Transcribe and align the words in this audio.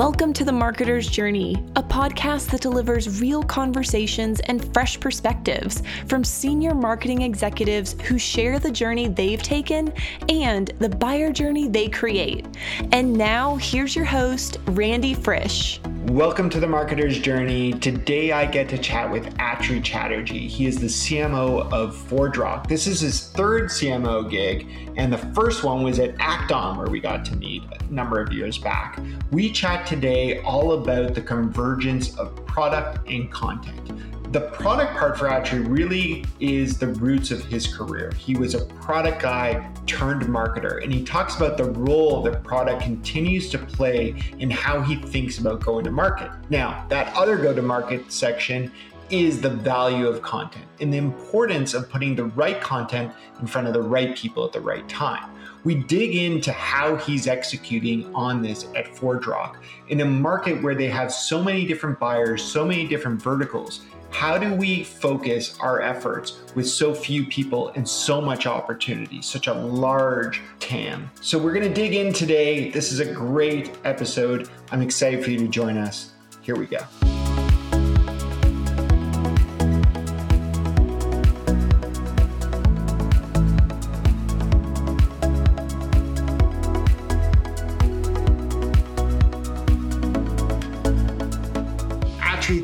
Welcome 0.00 0.32
to 0.32 0.46
The 0.46 0.50
Marketer's 0.50 1.06
Journey, 1.06 1.62
a 1.76 1.82
podcast 1.82 2.50
that 2.52 2.62
delivers 2.62 3.20
real 3.20 3.42
conversations 3.42 4.40
and 4.40 4.72
fresh 4.72 4.98
perspectives 4.98 5.82
from 6.06 6.24
senior 6.24 6.74
marketing 6.74 7.20
executives 7.20 7.94
who 8.04 8.18
share 8.18 8.58
the 8.58 8.70
journey 8.70 9.08
they've 9.08 9.42
taken 9.42 9.92
and 10.30 10.68
the 10.78 10.88
buyer 10.88 11.30
journey 11.30 11.68
they 11.68 11.86
create. 11.90 12.46
And 12.92 13.12
now, 13.12 13.56
here's 13.56 13.94
your 13.94 14.06
host, 14.06 14.56
Randy 14.68 15.12
Frisch. 15.12 15.82
Welcome 16.06 16.48
to 16.50 16.60
the 16.60 16.66
Marketer's 16.66 17.18
Journey. 17.18 17.74
Today 17.74 18.32
I 18.32 18.46
get 18.46 18.70
to 18.70 18.78
chat 18.78 19.12
with 19.12 19.38
Atri 19.38 19.82
Chatterjee. 19.82 20.48
He 20.48 20.64
is 20.64 20.80
the 20.80 20.86
CMO 20.86 21.70
of 21.74 21.94
ForgeRock. 21.94 22.66
This 22.66 22.86
is 22.86 23.00
his 23.00 23.28
third 23.28 23.64
CMO 23.64 24.28
gig, 24.28 24.66
and 24.96 25.12
the 25.12 25.18
first 25.18 25.62
one 25.62 25.82
was 25.82 25.98
at 25.98 26.14
Act-On, 26.18 26.78
where 26.78 26.88
we 26.88 27.00
got 27.00 27.26
to 27.26 27.36
meet 27.36 27.62
a 27.70 27.92
number 27.92 28.18
of 28.18 28.32
years 28.32 28.56
back. 28.56 28.98
We 29.30 29.52
chat 29.52 29.86
today 29.90 30.40
all 30.42 30.74
about 30.74 31.16
the 31.16 31.20
convergence 31.20 32.16
of 32.16 32.46
product 32.46 33.10
and 33.10 33.28
content. 33.32 34.32
The 34.32 34.42
product 34.42 34.96
part 34.96 35.18
for 35.18 35.26
Atri 35.26 35.58
really 35.58 36.24
is 36.38 36.78
the 36.78 36.86
roots 36.86 37.32
of 37.32 37.44
his 37.46 37.66
career. 37.66 38.12
He 38.16 38.36
was 38.36 38.54
a 38.54 38.64
product 38.66 39.20
guy 39.20 39.68
turned 39.86 40.22
marketer, 40.22 40.80
and 40.84 40.94
he 40.94 41.02
talks 41.02 41.34
about 41.34 41.56
the 41.56 41.64
role 41.64 42.22
that 42.22 42.44
product 42.44 42.82
continues 42.82 43.50
to 43.50 43.58
play 43.58 44.14
in 44.38 44.48
how 44.48 44.80
he 44.80 44.94
thinks 44.94 45.38
about 45.38 45.58
going 45.58 45.84
to 45.86 45.90
market. 45.90 46.30
Now, 46.50 46.86
that 46.88 47.12
other 47.16 47.36
go 47.36 47.52
to 47.52 47.60
market 47.60 48.12
section 48.12 48.70
is 49.10 49.40
the 49.40 49.50
value 49.50 50.06
of 50.06 50.22
content 50.22 50.66
and 50.78 50.92
the 50.94 50.98
importance 50.98 51.74
of 51.74 51.90
putting 51.90 52.14
the 52.14 52.26
right 52.26 52.60
content 52.60 53.12
in 53.40 53.48
front 53.48 53.66
of 53.66 53.74
the 53.74 53.82
right 53.82 54.16
people 54.16 54.44
at 54.44 54.52
the 54.52 54.60
right 54.60 54.88
time 54.88 55.28
we 55.64 55.74
dig 55.74 56.16
into 56.16 56.52
how 56.52 56.96
he's 56.96 57.26
executing 57.26 58.12
on 58.14 58.42
this 58.42 58.66
at 58.76 58.86
ForgeRock 58.86 59.56
in 59.88 60.00
a 60.00 60.04
market 60.04 60.62
where 60.62 60.74
they 60.74 60.88
have 60.88 61.12
so 61.12 61.42
many 61.42 61.66
different 61.66 61.98
buyers, 61.98 62.42
so 62.42 62.64
many 62.64 62.86
different 62.86 63.20
verticals. 63.20 63.82
How 64.10 64.38
do 64.38 64.52
we 64.54 64.82
focus 64.82 65.56
our 65.60 65.80
efforts 65.80 66.40
with 66.54 66.68
so 66.68 66.92
few 66.92 67.24
people 67.26 67.68
and 67.76 67.88
so 67.88 68.20
much 68.20 68.46
opportunity, 68.46 69.22
such 69.22 69.46
a 69.46 69.54
large 69.54 70.42
TAM? 70.58 71.10
So, 71.20 71.38
we're 71.38 71.52
going 71.52 71.68
to 71.68 71.74
dig 71.74 71.94
in 71.94 72.12
today. 72.12 72.70
This 72.70 72.90
is 72.90 72.98
a 72.98 73.12
great 73.12 73.78
episode. 73.84 74.48
I'm 74.72 74.82
excited 74.82 75.22
for 75.24 75.30
you 75.30 75.38
to 75.38 75.48
join 75.48 75.78
us. 75.78 76.10
Here 76.42 76.56
we 76.56 76.66
go. 76.66 76.80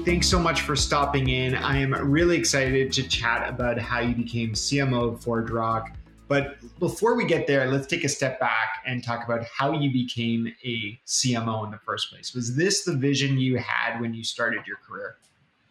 Thanks 0.07 0.29
so 0.29 0.39
much 0.39 0.61
for 0.61 0.77
stopping 0.77 1.31
in. 1.31 1.57
I 1.57 1.79
am 1.79 1.93
really 1.93 2.37
excited 2.37 2.93
to 2.93 3.09
chat 3.09 3.49
about 3.49 3.77
how 3.77 3.99
you 3.99 4.15
became 4.15 4.53
CMO 4.53 5.15
of 5.15 5.21
ForgeRock. 5.21 5.97
But 6.29 6.59
before 6.79 7.17
we 7.17 7.27
get 7.27 7.49
there, 7.49 7.67
let's 7.67 7.89
take 7.89 8.05
a 8.05 8.09
step 8.09 8.39
back 8.39 8.83
and 8.87 9.03
talk 9.03 9.25
about 9.25 9.45
how 9.45 9.73
you 9.73 9.93
became 9.93 10.47
a 10.65 10.97
CMO 11.09 11.65
in 11.65 11.73
the 11.73 11.81
first 11.84 12.09
place. 12.09 12.34
Was 12.34 12.55
this 12.55 12.84
the 12.84 12.95
vision 12.95 13.37
you 13.39 13.59
had 13.59 14.01
when 14.01 14.15
you 14.15 14.23
started 14.23 14.65
your 14.65 14.77
career? 14.77 15.17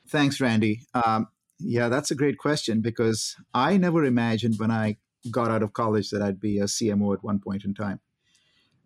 Thanks, 0.10 0.42
Randy. 0.42 0.82
Um, 0.94 1.30
yeah, 1.58 1.88
that's 1.88 2.12
a 2.12 2.16
great 2.16 2.38
question 2.38 2.82
because 2.82 3.38
I 3.54 3.78
never 3.78 4.04
imagined 4.04 4.56
when 4.58 4.70
I 4.70 4.98
got 5.32 5.50
out 5.50 5.64
of 5.64 5.72
college 5.72 6.10
that 6.10 6.22
I'd 6.22 6.42
be 6.42 6.60
a 6.60 6.66
CMO 6.66 7.14
at 7.14 7.24
one 7.24 7.40
point 7.40 7.64
in 7.64 7.74
time. 7.74 8.02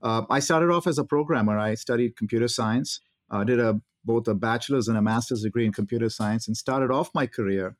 Uh, 0.03 0.25
I 0.29 0.41
started 0.41 0.69
off 0.69 0.85
as 0.85 0.99
a 0.99 1.03
programmer. 1.03 1.57
I 1.57 1.73
studied 1.73 2.15
computer 2.15 2.47
science, 2.47 3.01
uh, 3.31 3.43
did 3.43 3.59
a 3.59 3.81
both 4.03 4.27
a 4.27 4.33
bachelor's 4.33 4.87
and 4.87 4.97
a 4.97 5.01
master's 5.01 5.43
degree 5.43 5.65
in 5.65 5.73
computer 5.73 6.09
science 6.09 6.47
and 6.47 6.55
started 6.55 6.91
off 6.91 7.09
my 7.13 7.27
career 7.27 7.77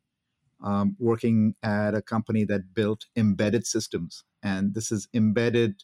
um, 0.63 0.95
working 0.99 1.55
at 1.63 1.95
a 1.95 2.01
company 2.01 2.43
that 2.45 2.73
built 2.73 3.05
embedded 3.15 3.65
systems. 3.65 4.23
And 4.43 4.73
this 4.73 4.91
is 4.91 5.07
embedded 5.13 5.83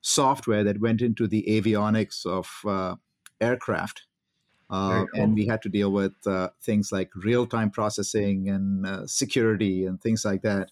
software 0.00 0.64
that 0.64 0.80
went 0.80 1.00
into 1.00 1.26
the 1.26 1.44
avionics 1.48 2.24
of 2.26 2.48
uh, 2.66 2.96
aircraft. 3.40 4.02
Uh, 4.70 5.04
cool. 5.12 5.22
And 5.22 5.34
we 5.34 5.46
had 5.46 5.60
to 5.62 5.68
deal 5.68 5.92
with 5.92 6.14
uh, 6.26 6.48
things 6.62 6.90
like 6.92 7.10
real 7.14 7.46
time 7.46 7.70
processing 7.70 8.48
and 8.48 8.86
uh, 8.86 9.06
security 9.06 9.84
and 9.84 10.00
things 10.00 10.24
like 10.24 10.42
that 10.42 10.70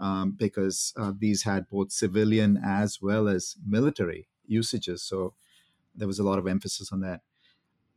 um, 0.00 0.34
because 0.38 0.92
uh, 0.96 1.12
these 1.16 1.42
had 1.42 1.68
both 1.68 1.92
civilian 1.92 2.58
as 2.64 3.00
well 3.02 3.28
as 3.28 3.56
military 3.66 4.28
usages. 4.46 5.02
So 5.02 5.34
there 5.94 6.08
was 6.08 6.18
a 6.18 6.24
lot 6.24 6.38
of 6.38 6.46
emphasis 6.46 6.92
on 6.92 7.00
that. 7.00 7.20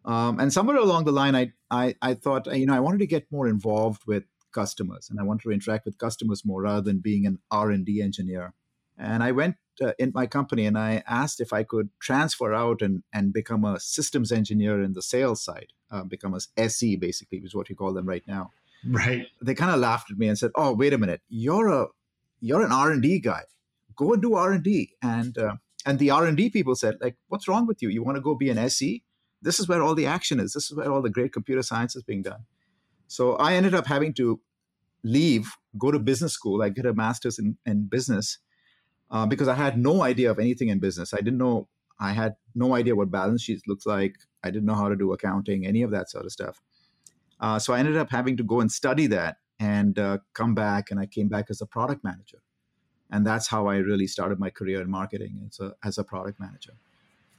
Um, 0.05 0.39
and 0.39 0.53
somewhere 0.53 0.77
along 0.77 1.05
the 1.05 1.11
line, 1.11 1.35
I, 1.35 1.51
I, 1.71 1.95
I 2.01 2.13
thought, 2.13 2.45
you 2.55 2.67
know, 2.67 2.75
I 2.75 2.79
wanted 2.79 2.99
to 2.99 3.07
get 3.07 3.31
more 3.31 3.47
involved 3.47 4.03
with 4.05 4.23
customers, 4.53 5.09
and 5.09 5.19
I 5.19 5.23
wanted 5.23 5.43
to 5.43 5.51
interact 5.51 5.85
with 5.85 5.97
customers 5.97 6.45
more 6.45 6.61
rather 6.61 6.81
than 6.81 6.99
being 6.99 7.25
an 7.25 7.39
R 7.51 7.71
and 7.71 7.85
D 7.85 8.01
engineer. 8.01 8.53
And 8.97 9.23
I 9.23 9.31
went 9.31 9.57
uh, 9.81 9.91
in 9.99 10.11
my 10.13 10.25
company 10.25 10.65
and 10.65 10.77
I 10.77 11.03
asked 11.05 11.41
if 11.41 11.51
I 11.51 11.63
could 11.63 11.89
transfer 11.99 12.53
out 12.53 12.81
and, 12.81 13.03
and 13.11 13.33
become 13.33 13.65
a 13.65 13.79
systems 13.79 14.31
engineer 14.31 14.81
in 14.81 14.93
the 14.93 15.01
sales 15.01 15.43
side, 15.43 15.73
uh, 15.91 16.03
become 16.03 16.33
a 16.33 16.39
SE 16.57 16.95
basically 16.95 17.39
is 17.39 17.53
what 17.53 17.69
you 17.69 17.75
call 17.75 17.93
them 17.93 18.07
right 18.07 18.23
now. 18.25 18.51
Right. 18.87 19.27
They 19.41 19.55
kind 19.55 19.71
of 19.71 19.79
laughed 19.79 20.11
at 20.11 20.17
me 20.17 20.27
and 20.27 20.37
said, 20.37 20.51
"Oh, 20.55 20.73
wait 20.73 20.93
a 20.93 20.97
minute, 20.97 21.21
you're 21.27 21.67
a 21.67 21.87
you're 22.39 22.63
an 22.63 22.71
R 22.71 22.91
and 22.91 23.01
D 23.01 23.19
guy. 23.19 23.41
Go 23.95 24.13
and 24.13 24.21
do 24.21 24.35
R 24.35 24.51
and 24.51 24.63
D." 24.63 24.91
And 25.01 25.37
uh, 25.37 25.55
and 25.85 25.97
the 25.97 26.11
R 26.11 26.25
and 26.25 26.37
D 26.37 26.49
people 26.49 26.75
said, 26.75 26.97
"Like, 27.01 27.15
what's 27.27 27.47
wrong 27.47 27.65
with 27.65 27.81
you? 27.81 27.89
You 27.89 28.03
want 28.03 28.17
to 28.17 28.21
go 28.21 28.35
be 28.35 28.49
an 28.49 28.59
SE?" 28.59 29.03
This 29.41 29.59
is 29.59 29.67
where 29.67 29.81
all 29.81 29.95
the 29.95 30.05
action 30.05 30.39
is. 30.39 30.53
This 30.53 30.71
is 30.71 30.75
where 30.75 30.91
all 30.91 31.01
the 31.01 31.09
great 31.09 31.33
computer 31.33 31.61
science 31.61 31.95
is 31.95 32.03
being 32.03 32.21
done. 32.21 32.45
So 33.07 33.35
I 33.35 33.53
ended 33.53 33.75
up 33.75 33.85
having 33.85 34.13
to 34.15 34.39
leave, 35.03 35.51
go 35.77 35.91
to 35.91 35.99
business 35.99 36.33
school. 36.33 36.63
I 36.63 36.69
get 36.69 36.85
a 36.85 36.93
master's 36.93 37.37
in, 37.37 37.57
in 37.65 37.87
business 37.87 38.39
uh, 39.11 39.25
because 39.25 39.47
I 39.47 39.53
had 39.53 39.77
no 39.77 40.01
idea 40.01 40.31
of 40.31 40.39
anything 40.39 40.69
in 40.69 40.79
business. 40.79 41.13
I 41.13 41.17
didn't 41.17 41.37
know, 41.37 41.67
I 41.99 42.13
had 42.13 42.35
no 42.55 42.73
idea 42.73 42.95
what 42.95 43.11
balance 43.11 43.43
sheets 43.43 43.61
looked 43.67 43.85
like. 43.85 44.15
I 44.43 44.49
didn't 44.49 44.65
know 44.65 44.75
how 44.75 44.89
to 44.89 44.95
do 44.95 45.13
accounting, 45.13 45.65
any 45.65 45.83
of 45.83 45.91
that 45.91 46.09
sort 46.09 46.25
of 46.25 46.31
stuff. 46.31 46.61
Uh, 47.39 47.59
so 47.59 47.73
I 47.73 47.79
ended 47.79 47.97
up 47.97 48.09
having 48.09 48.37
to 48.37 48.43
go 48.43 48.61
and 48.61 48.71
study 48.71 49.07
that 49.07 49.37
and 49.59 49.99
uh, 49.99 50.17
come 50.33 50.55
back. 50.55 50.89
And 50.89 50.99
I 50.99 51.05
came 51.05 51.27
back 51.27 51.45
as 51.49 51.61
a 51.61 51.65
product 51.65 52.03
manager. 52.03 52.39
And 53.11 53.25
that's 53.25 53.47
how 53.47 53.67
I 53.67 53.77
really 53.77 54.07
started 54.07 54.39
my 54.39 54.49
career 54.49 54.81
in 54.81 54.89
marketing 54.89 55.47
as 55.47 55.59
a, 55.59 55.73
as 55.83 55.97
a 55.99 56.03
product 56.03 56.39
manager 56.39 56.73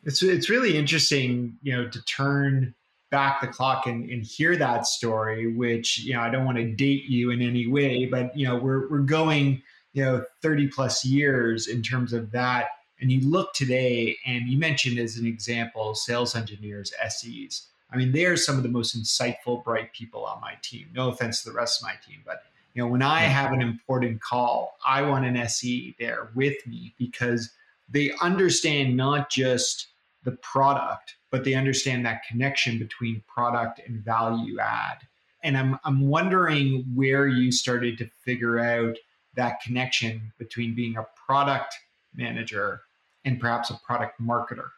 it's 0.04 0.22
it's 0.22 0.48
really 0.48 0.76
interesting, 0.76 1.56
you 1.62 1.76
know, 1.76 1.88
to 1.88 2.04
turn 2.04 2.74
back 3.10 3.40
the 3.40 3.46
clock 3.46 3.86
and, 3.86 4.08
and 4.10 4.24
hear 4.24 4.56
that 4.56 4.86
story. 4.86 5.52
Which 5.52 5.98
you 5.98 6.14
know, 6.14 6.20
I 6.20 6.30
don't 6.30 6.44
want 6.44 6.58
to 6.58 6.70
date 6.70 7.04
you 7.04 7.30
in 7.30 7.42
any 7.42 7.66
way, 7.66 8.06
but 8.06 8.36
you 8.36 8.46
know, 8.46 8.56
we're 8.56 8.88
we're 8.88 8.98
going 8.98 9.62
you 9.92 10.04
know 10.04 10.24
30 10.42 10.68
plus 10.68 11.04
years 11.04 11.66
in 11.66 11.82
terms 11.82 12.12
of 12.12 12.30
that. 12.32 12.68
And 12.98 13.12
you 13.12 13.28
look 13.28 13.52
today, 13.52 14.16
and 14.24 14.48
you 14.48 14.56
mentioned 14.56 14.98
as 14.98 15.16
an 15.16 15.26
example, 15.26 15.94
sales 15.94 16.34
engineers, 16.34 16.94
SEs. 17.08 17.66
I 17.90 17.96
mean, 17.96 18.12
they 18.12 18.24
are 18.24 18.38
some 18.38 18.56
of 18.56 18.62
the 18.62 18.70
most 18.70 18.98
insightful, 18.98 19.62
bright 19.62 19.92
people 19.92 20.24
on 20.24 20.40
my 20.40 20.54
team. 20.62 20.88
No 20.94 21.10
offense 21.10 21.42
to 21.42 21.50
the 21.50 21.54
rest 21.54 21.80
of 21.80 21.86
my 21.86 21.94
team, 22.06 22.22
but 22.24 22.42
you 22.76 22.82
know, 22.82 22.88
when 22.88 23.00
I 23.00 23.20
have 23.20 23.52
an 23.52 23.62
important 23.62 24.20
call, 24.20 24.76
I 24.86 25.00
want 25.00 25.24
an 25.24 25.34
SE 25.38 25.96
there 25.98 26.28
with 26.34 26.66
me 26.66 26.94
because 26.98 27.50
they 27.88 28.12
understand 28.20 28.97
not 28.97 29.30
just 29.30 29.88
the 30.24 30.32
product, 30.32 31.16
but 31.30 31.44
they 31.44 31.54
understand 31.54 32.04
that 32.04 32.22
connection 32.28 32.78
between 32.78 33.22
product 33.26 33.80
and 33.86 34.04
value 34.04 34.58
add. 34.58 34.98
And 35.42 35.56
I'm, 35.56 35.78
I'm 35.84 36.08
wondering 36.08 36.84
where 36.94 37.28
you 37.28 37.52
started 37.52 37.98
to 37.98 38.10
figure 38.25 38.58
out 38.58 38.96
that 39.34 39.61
connection 39.61 40.32
between 40.38 40.75
being 40.75 40.96
a 40.96 41.06
product 41.26 41.75
manager 42.14 42.82
and 43.25 43.38
perhaps 43.38 43.70
a 43.70 43.78
product 43.84 44.20
marketer. 44.20 44.69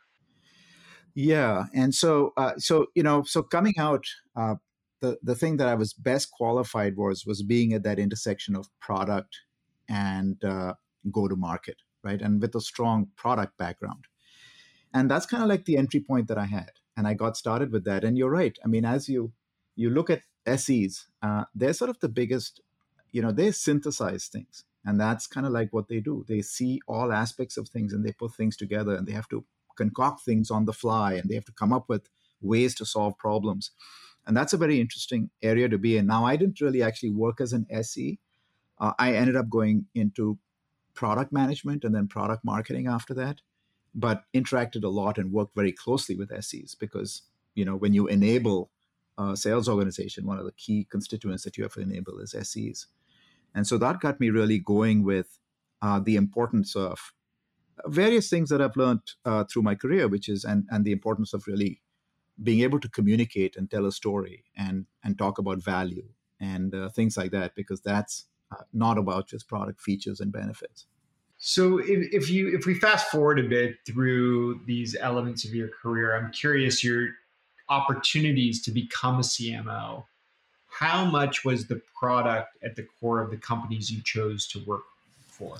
Yeah, 1.15 1.65
and 1.75 1.95
so 1.95 2.33
uh, 2.37 2.53
so 2.59 2.87
you 2.95 3.03
know, 3.03 3.25
so 3.25 3.43
coming 3.43 3.75
out, 3.79 4.05
uh, 4.37 4.55
the 5.01 5.19
the 5.23 5.35
thing 5.35 5.57
that 5.57 5.67
I 5.67 5.75
was 5.75 5.93
best 5.93 6.31
qualified 6.31 6.97
was 6.97 7.27
was 7.27 7.43
being 7.43 7.73
at 7.73 7.83
that 7.83 7.99
intersection 7.99 8.55
of 8.55 8.69
product 8.81 9.37
and 9.89 10.43
uh, 10.45 10.75
go 11.11 11.27
to 11.27 11.35
market, 11.35 11.77
right? 12.09 12.23
And 12.29 12.43
with 12.43 12.55
a 12.55 12.61
strong 12.61 13.09
product 13.23 13.57
background. 13.65 14.05
And 14.93 15.11
that's 15.11 15.27
kind 15.33 15.43
of 15.43 15.49
like 15.49 15.65
the 15.65 15.77
entry 15.83 16.01
point 16.11 16.29
that 16.29 16.39
i 16.45 16.47
had 16.47 16.73
and 16.97 17.07
i 17.11 17.15
got 17.25 17.37
started 17.43 17.71
with 17.73 17.85
that. 17.89 18.05
And 18.05 18.19
you're 18.19 18.37
right 18.43 18.57
i 18.65 18.69
mean 18.75 18.87
as 18.95 19.09
you 19.15 19.33
you 19.83 19.91
look 19.99 20.11
at 20.15 20.23
ses 20.63 21.07
uh, 21.27 21.45
they're 21.55 21.79
sort 21.81 21.91
of 21.95 22.01
the 22.01 22.15
biggest 22.21 22.63
you 23.17 23.23
know 23.23 23.33
they 23.41 23.51
synthesize 23.53 24.27
things 24.37 24.65
and 24.89 24.99
that's 24.99 25.27
kind 25.27 25.47
of 25.47 25.53
like 25.53 25.71
what 25.73 25.89
they 25.89 26.01
do. 26.01 26.25
They 26.29 26.41
see 26.41 26.81
all 26.87 27.13
aspects 27.13 27.57
of 27.59 27.69
things 27.69 27.93
and 27.93 28.05
they 28.05 28.13
put 28.13 28.35
things 28.35 28.57
together 28.57 28.95
and 28.95 29.07
they 29.07 29.13
have 29.13 29.29
to 29.29 29.45
concoct 29.77 30.23
things 30.25 30.51
on 30.51 30.65
the 30.65 30.73
fly 30.73 31.15
and 31.15 31.29
they 31.29 31.35
have 31.35 31.45
to 31.45 31.53
come 31.53 31.75
up 31.75 31.89
with 31.89 32.09
ways 32.41 32.75
to 32.77 32.87
solve 32.87 33.19
problems. 33.19 33.71
And 34.27 34.37
that's 34.37 34.55
a 34.55 34.63
very 34.65 34.81
interesting 34.81 35.31
area 35.43 35.69
to 35.69 35.79
be 35.79 35.97
in. 35.99 36.07
Now 36.07 36.25
i 36.25 36.37
didn't 36.37 36.63
really 36.63 36.83
actually 36.83 37.11
work 37.11 37.41
as 37.41 37.53
an 37.53 37.67
se 37.71 38.19
uh, 38.79 38.93
i 38.99 39.13
ended 39.13 39.37
up 39.37 39.51
going 39.51 39.87
into 39.95 40.39
product 40.99 41.33
management 41.33 41.85
and 41.85 41.95
then 41.95 42.09
product 42.09 42.45
marketing 42.45 42.89
after 42.89 43.15
that 43.15 43.41
but 43.95 44.25
interacted 44.35 44.83
a 44.83 44.89
lot 44.89 45.17
and 45.17 45.33
worked 45.33 45.55
very 45.55 45.71
closely 45.71 46.17
with 46.17 46.33
SEs 46.45 46.75
because 46.75 47.23
you 47.55 47.65
know 47.65 47.77
when 47.77 47.95
you 47.95 48.07
enable 48.09 48.71
a 49.17 49.37
sales 49.37 49.69
organization, 49.69 50.27
one 50.27 50.39
of 50.39 50.45
the 50.45 50.53
key 50.65 50.87
constituents 50.89 51.43
that 51.45 51.57
you 51.57 51.65
have 51.65 51.73
to 51.75 51.81
enable 51.81 52.19
is 52.21 52.35
SEs, 52.49 52.87
and 53.55 53.67
so 53.67 53.79
that 53.79 54.01
got 54.01 54.21
me 54.21 54.31
really 54.31 54.59
going 54.59 55.05
with 55.05 55.39
uh, 55.83 56.01
the 56.01 56.17
importance 56.17 56.77
of 56.77 57.13
various 57.87 58.29
things 58.29 58.49
that 58.51 58.61
I've 58.61 58.77
learned 58.77 59.07
uh, 59.25 59.45
through 59.45 59.63
my 59.63 59.75
career, 59.75 60.09
which 60.09 60.29
is 60.29 60.45
and 60.45 60.65
and 60.71 60.85
the 60.85 60.93
importance 60.93 61.33
of 61.33 61.47
really 61.47 61.81
being 62.41 62.61
able 62.61 62.81
to 62.81 62.89
communicate 62.89 63.57
and 63.57 63.71
tell 63.71 63.87
a 63.87 63.93
story 63.93 64.45
and 64.57 64.87
and 65.05 65.19
talk 65.19 65.39
about 65.39 65.63
value 65.63 66.09
and 66.41 66.75
uh, 66.75 66.89
things 66.89 67.17
like 67.17 67.33
that 67.33 67.55
because 67.57 67.81
that's 67.81 68.27
Uh, 68.51 68.63
not 68.73 68.97
about 68.97 69.29
just 69.29 69.47
product 69.47 69.81
features 69.81 70.21
and 70.21 70.33
benefits. 70.33 70.87
So 71.37 71.79
if, 71.79 72.13
if 72.13 72.31
you 72.31 72.57
if 72.57 72.67
we 72.67 72.75
fast 72.75 73.11
forward 73.11 73.39
a 73.39 73.43
bit 73.43 73.77
through 73.87 74.61
these 74.67 74.97
elements 74.99 75.45
of 75.45 75.55
your 75.55 75.69
career, 75.69 76.17
I'm 76.17 76.33
curious 76.33 76.83
your 76.83 77.11
opportunities 77.69 78.63
to 78.63 78.71
become 78.71 79.17
a 79.17 79.23
CMO. 79.23 80.05
How 80.69 81.05
much 81.05 81.45
was 81.45 81.67
the 81.67 81.81
product 81.99 82.57
at 82.63 82.77
the 82.77 82.87
core 82.99 83.21
of 83.21 83.31
the 83.31 83.37
companies 83.37 83.91
you 83.91 84.03
chose 84.03 84.47
to 84.49 84.65
work 84.65 84.83
for? 85.27 85.59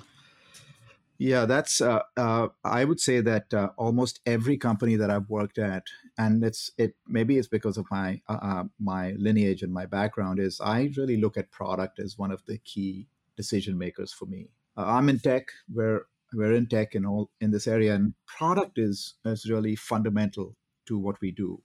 Yeah, 1.19 1.47
that's. 1.47 1.81
Uh, 1.81 2.03
uh, 2.17 2.49
I 2.65 2.85
would 2.85 3.01
say 3.01 3.21
that 3.21 3.53
uh, 3.53 3.71
almost 3.77 4.21
every 4.25 4.57
company 4.57 4.95
that 4.95 5.11
I've 5.11 5.29
worked 5.29 5.59
at, 5.59 5.83
and 6.17 6.45
it's 6.45 6.71
it 6.79 6.95
maybe 7.09 7.39
it's 7.39 7.49
because 7.49 7.77
of 7.77 7.87
my 7.91 8.21
uh, 8.29 8.39
uh, 8.41 8.65
my 8.79 9.13
lineage 9.19 9.63
and 9.63 9.73
my 9.73 9.85
background 9.85 10.39
is 10.39 10.61
I 10.61 10.91
really 10.97 11.17
look 11.17 11.37
at 11.37 11.51
product 11.51 11.99
as 11.99 12.17
one 12.17 12.31
of 12.31 12.45
the 12.47 12.59
key 12.59 13.09
decision 13.37 13.77
makers 13.77 14.13
for 14.13 14.27
me. 14.27 14.51
Uh, 14.77 14.85
I'm 14.87 15.09
in 15.09 15.19
tech. 15.19 15.49
We're 15.69 16.07
we're 16.33 16.55
in 16.55 16.67
tech 16.69 16.95
and 16.95 17.05
all 17.05 17.31
in 17.41 17.51
this 17.51 17.67
area, 17.67 17.97
and 17.97 18.15
product 18.27 18.79
is 18.79 19.15
is 19.25 19.51
really 19.51 19.75
fundamental 19.75 20.57
to 20.87 20.97
what 20.99 21.21
we 21.21 21.33
do. 21.33 21.63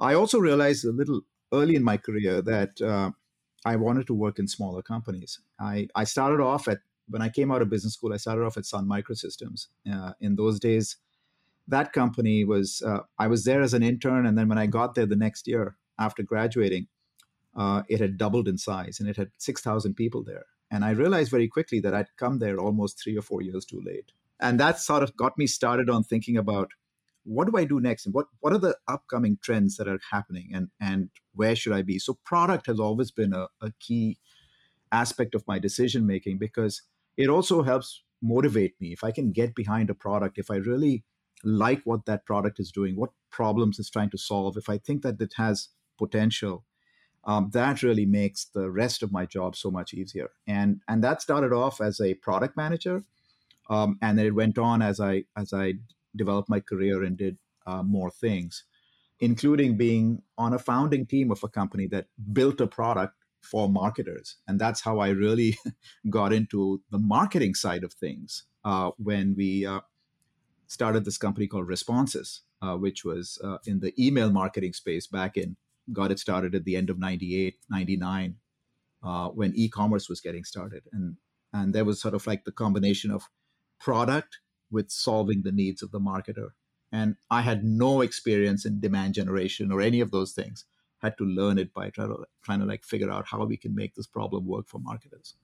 I 0.00 0.14
also 0.14 0.38
realized 0.38 0.84
a 0.84 0.92
little 0.92 1.22
early 1.52 1.76
in 1.76 1.84
my 1.84 1.96
career 1.96 2.42
that 2.42 2.80
uh, 2.80 3.12
I 3.64 3.76
wanted 3.76 4.06
to 4.08 4.14
work 4.14 4.38
in 4.38 4.48
smaller 4.48 4.82
companies. 4.82 5.40
I 5.60 5.88
I 5.94 6.04
started 6.04 6.40
off 6.40 6.66
at 6.68 6.80
when 7.08 7.22
I 7.22 7.28
came 7.28 7.50
out 7.50 7.62
of 7.62 7.70
business 7.70 7.94
school. 7.94 8.12
I 8.12 8.18
started 8.18 8.44
off 8.44 8.56
at 8.56 8.66
Sun 8.66 8.86
Microsystems. 8.86 9.68
Uh, 9.90 10.12
in 10.20 10.36
those 10.36 10.58
days, 10.58 10.96
that 11.66 11.92
company 11.92 12.44
was 12.44 12.82
uh, 12.82 13.00
I 13.18 13.26
was 13.26 13.44
there 13.44 13.62
as 13.62 13.74
an 13.74 13.82
intern, 13.82 14.26
and 14.26 14.36
then 14.36 14.48
when 14.48 14.58
I 14.58 14.66
got 14.66 14.94
there 14.94 15.06
the 15.06 15.16
next 15.16 15.46
year 15.46 15.76
after 15.98 16.22
graduating, 16.22 16.86
uh, 17.56 17.82
it 17.88 18.00
had 18.00 18.18
doubled 18.18 18.48
in 18.48 18.58
size, 18.58 19.00
and 19.00 19.08
it 19.08 19.16
had 19.16 19.30
six 19.38 19.60
thousand 19.60 19.94
people 19.94 20.22
there. 20.24 20.44
And 20.70 20.84
I 20.84 20.90
realized 20.90 21.30
very 21.30 21.48
quickly 21.48 21.80
that 21.80 21.94
I'd 21.94 22.16
come 22.16 22.38
there 22.38 22.58
almost 22.58 23.02
three 23.02 23.16
or 23.16 23.22
four 23.22 23.42
years 23.42 23.64
too 23.64 23.82
late. 23.84 24.12
And 24.40 24.60
that 24.60 24.78
sort 24.78 25.02
of 25.02 25.16
got 25.16 25.36
me 25.38 25.46
started 25.46 25.88
on 25.90 26.04
thinking 26.04 26.36
about 26.36 26.70
what 27.24 27.50
do 27.50 27.56
I 27.56 27.64
do 27.64 27.80
next 27.80 28.06
and 28.06 28.14
what, 28.14 28.26
what 28.40 28.52
are 28.52 28.58
the 28.58 28.76
upcoming 28.86 29.38
trends 29.42 29.76
that 29.76 29.88
are 29.88 29.98
happening 30.10 30.50
and, 30.54 30.68
and 30.80 31.10
where 31.34 31.56
should 31.56 31.72
I 31.72 31.82
be? 31.82 31.98
So, 31.98 32.18
product 32.24 32.66
has 32.66 32.78
always 32.78 33.10
been 33.10 33.32
a, 33.32 33.48
a 33.60 33.72
key 33.80 34.18
aspect 34.92 35.34
of 35.34 35.46
my 35.46 35.58
decision 35.58 36.06
making 36.06 36.38
because 36.38 36.82
it 37.18 37.28
also 37.28 37.62
helps 37.62 38.04
motivate 38.22 38.74
me. 38.80 38.92
If 38.92 39.04
I 39.04 39.10
can 39.10 39.32
get 39.32 39.54
behind 39.54 39.90
a 39.90 39.94
product, 39.94 40.38
if 40.38 40.50
I 40.50 40.56
really 40.56 41.04
like 41.44 41.82
what 41.84 42.06
that 42.06 42.24
product 42.24 42.58
is 42.60 42.72
doing, 42.72 42.96
what 42.96 43.10
problems 43.30 43.78
it's 43.78 43.90
trying 43.90 44.10
to 44.10 44.18
solve, 44.18 44.56
if 44.56 44.68
I 44.68 44.78
think 44.78 45.02
that 45.02 45.20
it 45.20 45.34
has 45.36 45.68
potential, 45.98 46.64
um, 47.24 47.50
that 47.52 47.82
really 47.82 48.06
makes 48.06 48.46
the 48.54 48.70
rest 48.70 49.02
of 49.02 49.12
my 49.12 49.26
job 49.26 49.56
so 49.56 49.70
much 49.70 49.92
easier. 49.92 50.30
And 50.46 50.80
and 50.88 51.02
that 51.04 51.20
started 51.20 51.52
off 51.52 51.80
as 51.80 52.00
a 52.00 52.14
product 52.14 52.56
manager, 52.56 53.02
um, 53.68 53.98
and 54.00 54.16
then 54.16 54.26
it 54.26 54.34
went 54.34 54.56
on 54.56 54.80
as 54.80 55.00
I 55.00 55.24
as 55.36 55.52
I 55.52 55.74
developed 56.16 56.48
my 56.48 56.60
career 56.60 57.02
and 57.02 57.16
did 57.18 57.38
uh, 57.66 57.82
more 57.82 58.10
things, 58.10 58.64
including 59.18 59.76
being 59.76 60.22
on 60.38 60.54
a 60.54 60.58
founding 60.58 61.04
team 61.04 61.30
of 61.30 61.42
a 61.42 61.48
company 61.48 61.88
that 61.88 62.06
built 62.32 62.60
a 62.60 62.66
product 62.66 63.17
for 63.40 63.68
marketers, 63.68 64.36
and 64.46 64.60
that's 64.60 64.80
how 64.82 64.98
I 64.98 65.10
really 65.10 65.56
got 66.10 66.32
into 66.32 66.82
the 66.90 66.98
marketing 66.98 67.54
side 67.54 67.84
of 67.84 67.92
things 67.92 68.44
uh, 68.64 68.90
when 68.98 69.34
we. 69.36 69.66
Uh, 69.66 69.80
started 70.68 71.04
this 71.04 71.18
company 71.18 71.46
called 71.46 71.66
Responsys, 71.66 72.40
uh, 72.62 72.76
which 72.76 73.04
was 73.04 73.40
uh, 73.42 73.58
in 73.66 73.80
the 73.80 73.92
email 73.98 74.30
marketing 74.30 74.72
space 74.72 75.06
back 75.06 75.36
in 75.36 75.56
got 75.92 76.10
it 76.10 76.18
started 76.18 76.54
at 76.54 76.64
the 76.64 76.76
end 76.76 76.90
of 76.90 76.98
98 76.98 77.56
99 77.70 78.34
uh, 79.02 79.28
when 79.28 79.54
e-commerce 79.56 80.08
was 80.08 80.20
getting 80.20 80.44
started. 80.44 80.82
And 80.92 81.16
and 81.52 81.74
there 81.74 81.84
was 81.84 82.00
sort 82.00 82.14
of 82.14 82.26
like 82.26 82.44
the 82.44 82.52
combination 82.52 83.10
of 83.10 83.28
product 83.80 84.38
with 84.70 84.90
solving 84.90 85.42
the 85.42 85.52
needs 85.52 85.82
of 85.82 85.90
the 85.90 86.00
marketer. 86.00 86.50
And 86.92 87.16
i 87.30 87.42
had 87.42 87.64
no 87.64 88.00
experience 88.02 88.64
in 88.64 88.80
demand 88.80 89.14
generation 89.14 89.72
or 89.72 89.80
any 89.80 90.00
of 90.00 90.10
those 90.10 90.32
things 90.32 90.64
had 91.00 91.16
to 91.18 91.24
learn 91.24 91.58
it 91.58 91.72
by 91.72 91.90
trying 91.90 92.08
to, 92.08 92.24
trying 92.42 92.60
to 92.60 92.66
like 92.66 92.84
figure 92.84 93.10
out 93.10 93.26
how 93.26 93.44
we 93.44 93.56
can 93.56 93.74
make 93.74 93.94
this 93.94 94.06
problem 94.06 94.46
work 94.46 94.68
for 94.68 94.78
marketers 94.78 95.34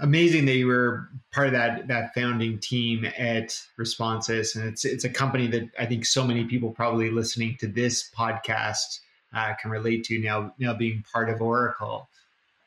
amazing 0.00 0.46
that 0.46 0.54
you 0.54 0.66
were 0.66 1.08
part 1.30 1.48
of 1.48 1.52
that 1.52 1.86
that 1.88 2.14
founding 2.14 2.58
team 2.58 3.04
at 3.18 3.48
Responsys, 3.78 4.56
and 4.56 4.64
it's 4.64 4.84
it's 4.84 5.04
a 5.04 5.10
company 5.10 5.46
that 5.48 5.68
I 5.78 5.86
think 5.86 6.06
so 6.06 6.24
many 6.24 6.44
people 6.44 6.70
probably 6.70 7.10
listening 7.10 7.56
to 7.60 7.68
this 7.68 8.10
podcast 8.16 9.00
uh, 9.34 9.54
can 9.60 9.70
relate 9.70 10.04
to 10.04 10.18
now, 10.18 10.52
now 10.58 10.74
being 10.74 11.04
part 11.12 11.30
of 11.30 11.40
Oracle. 11.40 12.08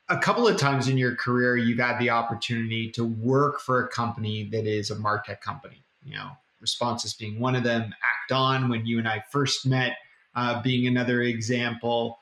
A 0.09 0.17
couple 0.17 0.47
of 0.47 0.57
times 0.57 0.87
in 0.87 0.97
your 0.97 1.15
career, 1.15 1.57
you've 1.57 1.79
had 1.79 1.97
the 1.97 2.09
opportunity 2.09 2.91
to 2.91 3.03
work 3.03 3.59
for 3.59 3.83
a 3.83 3.87
company 3.87 4.47
that 4.51 4.65
is 4.65 4.91
a 4.91 4.95
Martech 4.95 5.41
company. 5.41 5.83
You 6.05 6.15
know, 6.15 6.31
Responsys 6.63 7.17
being 7.17 7.39
one 7.39 7.55
of 7.55 7.63
them, 7.63 7.83
Act 7.83 8.31
On, 8.31 8.69
when 8.69 8.85
you 8.85 8.99
and 8.99 9.07
I 9.07 9.23
first 9.29 9.65
met, 9.65 9.97
uh, 10.35 10.61
being 10.61 10.87
another 10.87 11.21
example. 11.21 12.19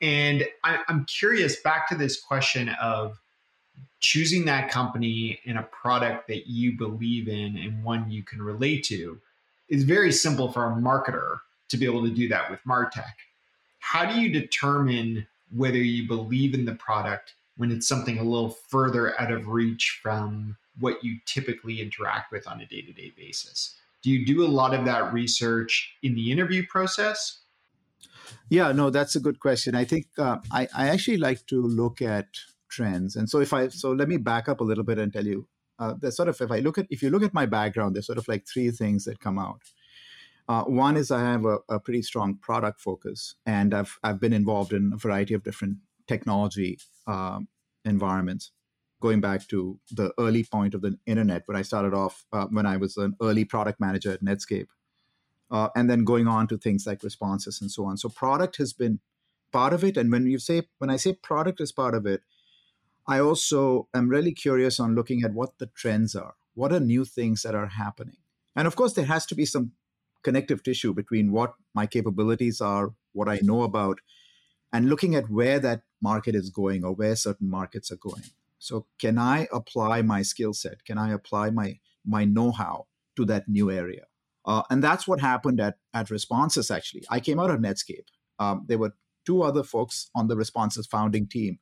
And 0.00 0.46
I, 0.62 0.80
I'm 0.88 1.04
curious 1.06 1.60
back 1.60 1.88
to 1.88 1.94
this 1.94 2.20
question 2.20 2.68
of 2.80 3.18
choosing 4.00 4.44
that 4.44 4.70
company 4.70 5.40
and 5.46 5.58
a 5.58 5.62
product 5.62 6.28
that 6.28 6.46
you 6.46 6.76
believe 6.76 7.28
in 7.28 7.56
and 7.56 7.82
one 7.82 8.10
you 8.10 8.22
can 8.22 8.42
relate 8.42 8.84
to 8.84 9.18
is 9.68 9.84
very 9.84 10.12
simple 10.12 10.52
for 10.52 10.66
a 10.66 10.76
marketer 10.76 11.38
to 11.68 11.76
be 11.76 11.86
able 11.86 12.02
to 12.02 12.10
do 12.10 12.28
that 12.28 12.50
with 12.50 12.60
Martech. 12.64 13.14
How 13.80 14.04
do 14.04 14.20
you 14.20 14.28
determine 14.28 15.26
whether 15.54 15.78
you 15.78 16.06
believe 16.06 16.54
in 16.54 16.64
the 16.64 16.74
product 16.74 17.34
when 17.56 17.70
it's 17.72 17.88
something 17.88 18.18
a 18.18 18.22
little 18.22 18.50
further 18.50 19.18
out 19.20 19.32
of 19.32 19.48
reach 19.48 19.98
from 20.02 20.56
what 20.78 21.02
you 21.02 21.18
typically 21.24 21.80
interact 21.80 22.30
with 22.30 22.46
on 22.46 22.60
a 22.60 22.66
day-to-day 22.66 23.12
basis? 23.16 23.74
Do 24.02 24.10
you 24.10 24.26
do 24.26 24.44
a 24.44 24.46
lot 24.46 24.74
of 24.74 24.84
that 24.84 25.12
research 25.12 25.94
in 26.02 26.14
the 26.14 26.30
interview 26.30 26.66
process 26.66 27.38
yeah 28.50 28.72
no 28.72 28.90
that's 28.90 29.16
a 29.16 29.20
good 29.20 29.40
question. 29.40 29.74
I 29.74 29.84
think 29.84 30.06
uh, 30.18 30.38
I, 30.50 30.68
I 30.76 30.88
actually 30.88 31.18
like 31.18 31.46
to 31.46 31.62
look 31.62 32.02
at 32.02 32.26
trends. 32.68 33.16
And 33.16 33.28
so 33.28 33.40
if 33.40 33.52
i 33.52 33.68
so 33.68 33.92
let 33.92 34.08
me 34.08 34.16
back 34.16 34.48
up 34.48 34.60
a 34.60 34.64
little 34.64 34.84
bit 34.84 34.98
and 34.98 35.12
tell 35.12 35.26
you 35.26 35.48
uh, 35.78 35.94
there's 36.00 36.16
sort 36.16 36.28
of 36.28 36.40
if 36.40 36.50
i 36.50 36.58
look 36.60 36.78
at 36.78 36.86
if 36.90 37.02
you 37.02 37.10
look 37.10 37.22
at 37.22 37.34
my 37.34 37.44
background 37.46 37.94
there's 37.94 38.06
sort 38.06 38.18
of 38.18 38.28
like 38.28 38.46
three 38.46 38.70
things 38.70 39.04
that 39.04 39.20
come 39.20 39.38
out. 39.38 39.62
Uh, 40.48 40.62
one 40.62 40.96
is 40.96 41.10
I 41.10 41.20
have 41.20 41.44
a, 41.44 41.58
a, 41.68 41.80
pretty 41.80 42.02
strong 42.02 42.36
product 42.36 42.80
focus, 42.80 43.34
and 43.46 43.74
I've 43.74 43.98
I've 44.04 44.20
been 44.20 44.32
involved 44.32 44.72
in 44.72 44.92
a 44.94 44.96
variety 44.96 45.34
of 45.34 45.42
different 45.42 45.78
technology 46.06 46.78
uh, 47.06 47.40
environments. 47.84 48.52
Going 49.00 49.20
back 49.20 49.46
to 49.48 49.78
the 49.90 50.12
early 50.18 50.44
point 50.44 50.74
of 50.74 50.82
the 50.82 50.98
internet, 51.04 51.42
when 51.46 51.56
I 51.56 51.62
started 51.62 51.94
off 51.94 52.24
uh, 52.32 52.46
when 52.46 52.64
I 52.64 52.76
was 52.76 52.96
an 52.96 53.16
early 53.20 53.44
product 53.44 53.80
manager 53.80 54.12
at 54.12 54.22
Netscape, 54.22 54.68
uh, 55.50 55.68
and 55.76 55.88
then 55.88 56.04
going 56.04 56.26
on 56.26 56.46
to 56.48 56.58
things 56.58 56.86
like 56.86 57.00
Responsys 57.00 57.60
and 57.60 57.70
so 57.70 57.84
on. 57.84 57.96
So 57.96 58.08
product 58.08 58.56
has 58.56 58.72
been 58.72 59.00
part 59.52 59.72
of 59.72 59.84
it, 59.84 59.96
and 59.96 60.10
when 60.10 60.26
you 60.26 60.38
say 60.38 60.62
when 60.78 60.90
I 60.90 60.96
say 60.96 61.12
product 61.12 61.60
is 61.60 61.72
part 61.72 61.94
of 61.94 62.06
it, 62.06 62.22
I 63.06 63.20
also 63.20 63.88
am 63.94 64.08
really 64.08 64.32
curious 64.32 64.80
on 64.80 64.94
looking 64.94 65.22
at 65.22 65.32
what 65.32 65.58
the 65.58 65.66
trends 65.66 66.14
are. 66.14 66.34
What 66.54 66.72
are 66.72 66.80
new 66.80 67.04
things 67.04 67.42
that 67.42 67.54
are 67.54 67.68
happening? 67.68 68.16
And 68.56 68.66
of 68.66 68.74
course, 68.74 68.94
there 68.94 69.04
has 69.04 69.26
to 69.26 69.34
be 69.34 69.44
some 69.44 69.72
connective 70.22 70.62
tissue 70.62 70.92
between 70.92 71.30
what 71.30 71.54
my 71.74 71.86
capabilities 71.86 72.60
are, 72.60 72.94
what 73.12 73.28
I 73.28 73.38
know 73.42 73.62
about, 73.62 74.00
and 74.72 74.88
looking 74.88 75.14
at 75.14 75.30
where 75.30 75.60
that 75.60 75.82
market 76.02 76.34
is 76.34 76.50
going 76.50 76.84
or 76.84 76.92
where 76.92 77.14
certain 77.14 77.48
markets 77.48 77.92
are 77.92 77.96
going. 77.96 78.24
So, 78.58 78.86
can 78.98 79.18
I 79.18 79.46
apply 79.52 80.02
my 80.02 80.22
skill 80.22 80.54
set? 80.54 80.84
Can 80.84 80.98
I 80.98 81.12
apply 81.12 81.50
my 81.50 81.78
my 82.04 82.24
know-how 82.24 82.86
to 83.16 83.24
that 83.26 83.48
new 83.48 83.70
area? 83.70 84.06
Uh, 84.46 84.62
and 84.70 84.82
that's 84.82 85.08
what 85.08 85.20
happened 85.20 85.60
at 85.60 85.76
at 85.92 86.08
Responsys. 86.08 86.74
Actually, 86.74 87.04
I 87.10 87.20
came 87.20 87.40
out 87.40 87.50
of 87.50 87.60
Netscape. 87.60 88.06
Um, 88.38 88.64
there 88.68 88.78
were 88.78 88.92
two 89.24 89.42
other 89.42 89.62
folks 89.62 90.10
on 90.14 90.28
the 90.28 90.36
Responsys 90.36 90.88
founding 90.88 91.26
team. 91.26 91.58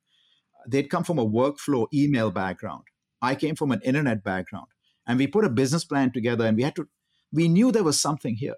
They'd 0.67 0.91
come 0.91 1.05
from 1.05 1.19
a 1.19 1.27
workflow 1.27 1.87
email 1.93 2.31
background. 2.31 2.85
I 3.23 3.35
came 3.35 3.57
from 3.57 3.73
an 3.73 3.81
internet 3.83 4.23
background, 4.23 4.67
and 5.07 5.19
we 5.19 5.27
put 5.27 5.45
a 5.45 5.51
business 5.51 5.85
plan 5.85 6.13
together, 6.13 6.45
and 6.47 6.57
we 6.57 6.63
had 6.63 6.77
to 6.77 6.89
we 7.33 7.49
knew 7.49 7.73
there 7.73 7.83
was 7.83 8.01
something 8.01 8.37
here. 8.37 8.57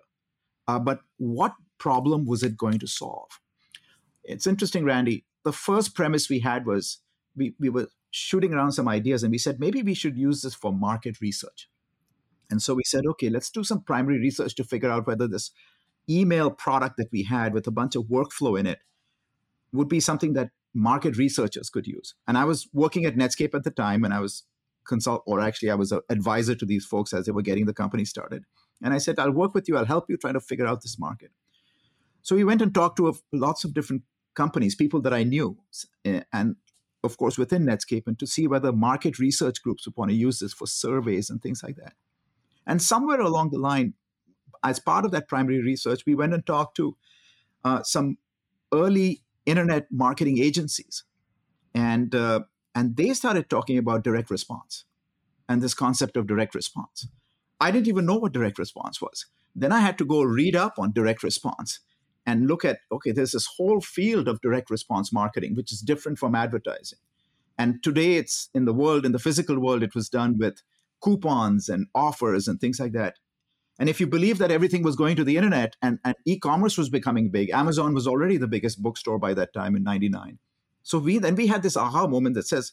Uh, 0.68 0.78
but 0.78 1.00
what 1.16 1.54
problem 1.78 2.26
was 2.26 2.42
it 2.42 2.56
going 2.56 2.78
to 2.78 2.87
solve? 2.87 3.28
It's 4.25 4.47
interesting, 4.47 4.85
Randy. 4.85 5.25
The 5.45 5.52
first 5.52 5.95
premise 5.95 6.28
we 6.28 6.40
had 6.40 6.66
was 6.66 6.99
we, 7.37 7.54
we 7.59 7.68
were 7.68 7.88
shooting 8.11 8.52
around 8.52 8.73
some 8.73 8.88
ideas 8.88 9.23
and 9.23 9.30
we 9.30 9.38
said 9.38 9.61
maybe 9.61 9.83
we 9.83 9.95
should 9.95 10.16
use 10.16 10.42
this 10.42 10.54
for 10.54 10.73
market 10.73 11.21
research. 11.21 11.68
And 12.50 12.62
so 12.62 12.75
we 12.75 12.83
said, 12.85 13.07
okay, 13.07 13.29
let's 13.29 13.50
do 13.50 13.65
some 13.65 13.83
primary 13.83 14.19
research 14.19 14.55
to 14.57 14.65
figure 14.65 14.91
out 14.91 15.07
whether 15.07 15.26
this 15.26 15.50
email 16.09 16.50
product 16.50 16.97
that 16.99 17.09
we 17.12 17.25
had 17.25 17.53
with 17.53 17.67
a 17.67 17.73
bunch 17.73 17.97
of 17.97 18.05
workflow 18.05 18.59
in 18.59 18.67
it 18.67 18.79
would 19.73 19.88
be 19.88 20.00
something 20.00 20.35
that 20.35 20.50
market 20.75 21.17
researchers 21.17 21.71
could 21.71 21.87
use. 21.87 22.15
And 22.29 22.38
I 22.38 22.45
was 22.45 22.69
working 22.73 23.05
at 23.05 23.17
Netscape 23.17 23.55
at 23.55 23.65
the 23.65 23.71
time, 23.71 24.05
and 24.05 24.15
I 24.15 24.21
was 24.21 24.45
consult, 24.87 25.23
or 25.26 25.41
actually, 25.41 25.71
I 25.71 25.75
was 25.75 25.91
an 25.91 26.00
advisor 26.09 26.55
to 26.55 26.67
these 26.67 26.85
folks 26.85 27.12
as 27.12 27.26
they 27.26 27.33
were 27.33 27.43
getting 27.43 27.67
the 27.67 27.75
company 27.75 28.05
started. 28.05 28.45
And 28.83 28.95
I 28.95 28.99
said, 28.99 29.19
I'll 29.19 29.33
work 29.33 29.55
with 29.55 29.69
you. 29.69 29.76
I'll 29.76 29.85
help 29.85 30.05
you 30.09 30.17
try 30.17 30.33
to 30.33 30.41
figure 30.41 30.67
out 30.67 30.83
this 30.83 30.99
market. 30.99 31.31
So 32.23 32.37
we 32.37 32.45
went 32.45 32.62
and 32.62 32.75
talked 32.75 32.97
to 32.99 33.09
a, 33.09 33.12
lots 33.33 33.65
of 33.65 33.75
different 33.75 34.03
companies, 34.35 34.75
people 34.75 35.00
that 35.03 35.15
I 35.15 35.23
knew, 35.23 35.59
eh, 36.05 36.23
and 36.33 36.57
of 37.03 37.17
course 37.17 37.38
within 37.38 37.65
Netscape, 37.65 38.07
and 38.07 38.19
to 38.19 38.26
see 38.26 38.47
whether 38.47 38.73
market 38.73 39.19
research 39.19 39.62
groups 39.62 39.87
would 39.87 39.97
want 39.97 40.11
to 40.11 40.17
use 40.17 40.41
this 40.41 40.53
for 40.53 40.67
surveys 40.67 41.31
and 41.31 41.41
things 41.41 41.62
like 41.62 41.76
that. 41.76 41.95
And 42.66 42.82
somewhere 42.82 43.20
along 43.20 43.50
the 43.50 43.58
line, 43.58 43.94
as 44.64 44.80
part 44.80 45.04
of 45.04 45.12
that 45.12 45.28
primary 45.28 45.62
research, 45.62 46.04
we 46.06 46.14
went 46.14 46.35
and 46.35 46.44
talked 46.44 46.76
to 46.76 46.96
uh, 47.64 47.82
some 47.82 48.18
early 48.73 49.23
internet 49.44 49.87
marketing 49.90 50.38
agencies, 50.38 51.04
and 51.75 52.14
uh, 52.14 52.40
and 52.75 52.96
they 52.96 53.14
started 53.14 53.49
talking 53.49 53.78
about 53.78 54.04
direct 54.04 54.30
response 54.30 54.85
and 55.49 55.62
this 55.62 55.75
concept 55.75 56.16
of 56.16 56.26
direct 56.26 56.54
response. 56.54 57.08
I 57.61 57.70
didn't 57.70 57.88
even 57.88 58.06
know 58.06 58.16
what 58.16 58.32
direct 58.32 58.58
response 58.58 59.00
was. 59.00 59.26
Then 59.54 59.73
I 59.73 59.80
had 59.80 59.96
to 59.99 60.04
go 60.04 60.23
read 60.23 60.54
up 60.54 60.75
on 60.78 60.92
direct 60.92 61.23
response 61.23 61.80
and 62.26 62.46
look 62.46 62.64
at 62.64 62.80
okay, 62.92 63.12
there's 63.12 63.32
this 63.32 63.49
whole 63.56 63.80
field 63.80 64.28
of 64.28 64.40
direct 64.40 64.70
response 64.70 65.12
marketing, 65.12 65.54
which 65.54 65.73
is 65.73 65.80
different 65.80 66.18
from 66.18 66.35
advertising. 66.35 66.99
And 67.58 67.82
today, 67.82 68.16
it's 68.16 68.50
in 68.54 68.66
the 68.66 68.75
world, 68.75 69.06
in 69.06 69.12
the 69.12 69.18
physical 69.18 69.58
world, 69.58 69.82
it 69.82 69.94
was 69.94 70.11
done 70.11 70.37
with 70.38 70.61
coupons 71.06 71.68
and 71.68 71.86
offers 71.94 72.48
and 72.48 72.60
things 72.60 72.80
like 72.80 72.92
that. 72.92 73.14
And 73.78 73.88
if 73.88 74.00
you 74.00 74.06
believe 74.08 74.38
that 74.38 74.50
everything 74.50 74.82
was 74.82 74.96
going 74.96 75.14
to 75.16 75.25
the 75.25 75.36
internet 75.36 75.76
and, 75.80 75.98
and 76.04 76.16
e-commerce 76.25 76.76
was 76.76 76.88
becoming 76.88 77.30
big, 77.30 77.50
Amazon 77.50 77.94
was 77.94 78.08
already 78.08 78.36
the 78.38 78.48
biggest 78.48 78.82
bookstore 78.82 79.18
by 79.18 79.32
that 79.34 79.52
time 79.52 79.76
in 79.76 79.84
99. 79.84 80.38
So 80.82 80.98
we 80.98 81.18
then 81.18 81.36
we 81.36 81.46
had 81.46 81.62
this 81.62 81.76
aha 81.76 82.08
moment 82.08 82.34
that 82.34 82.48
says, 82.48 82.72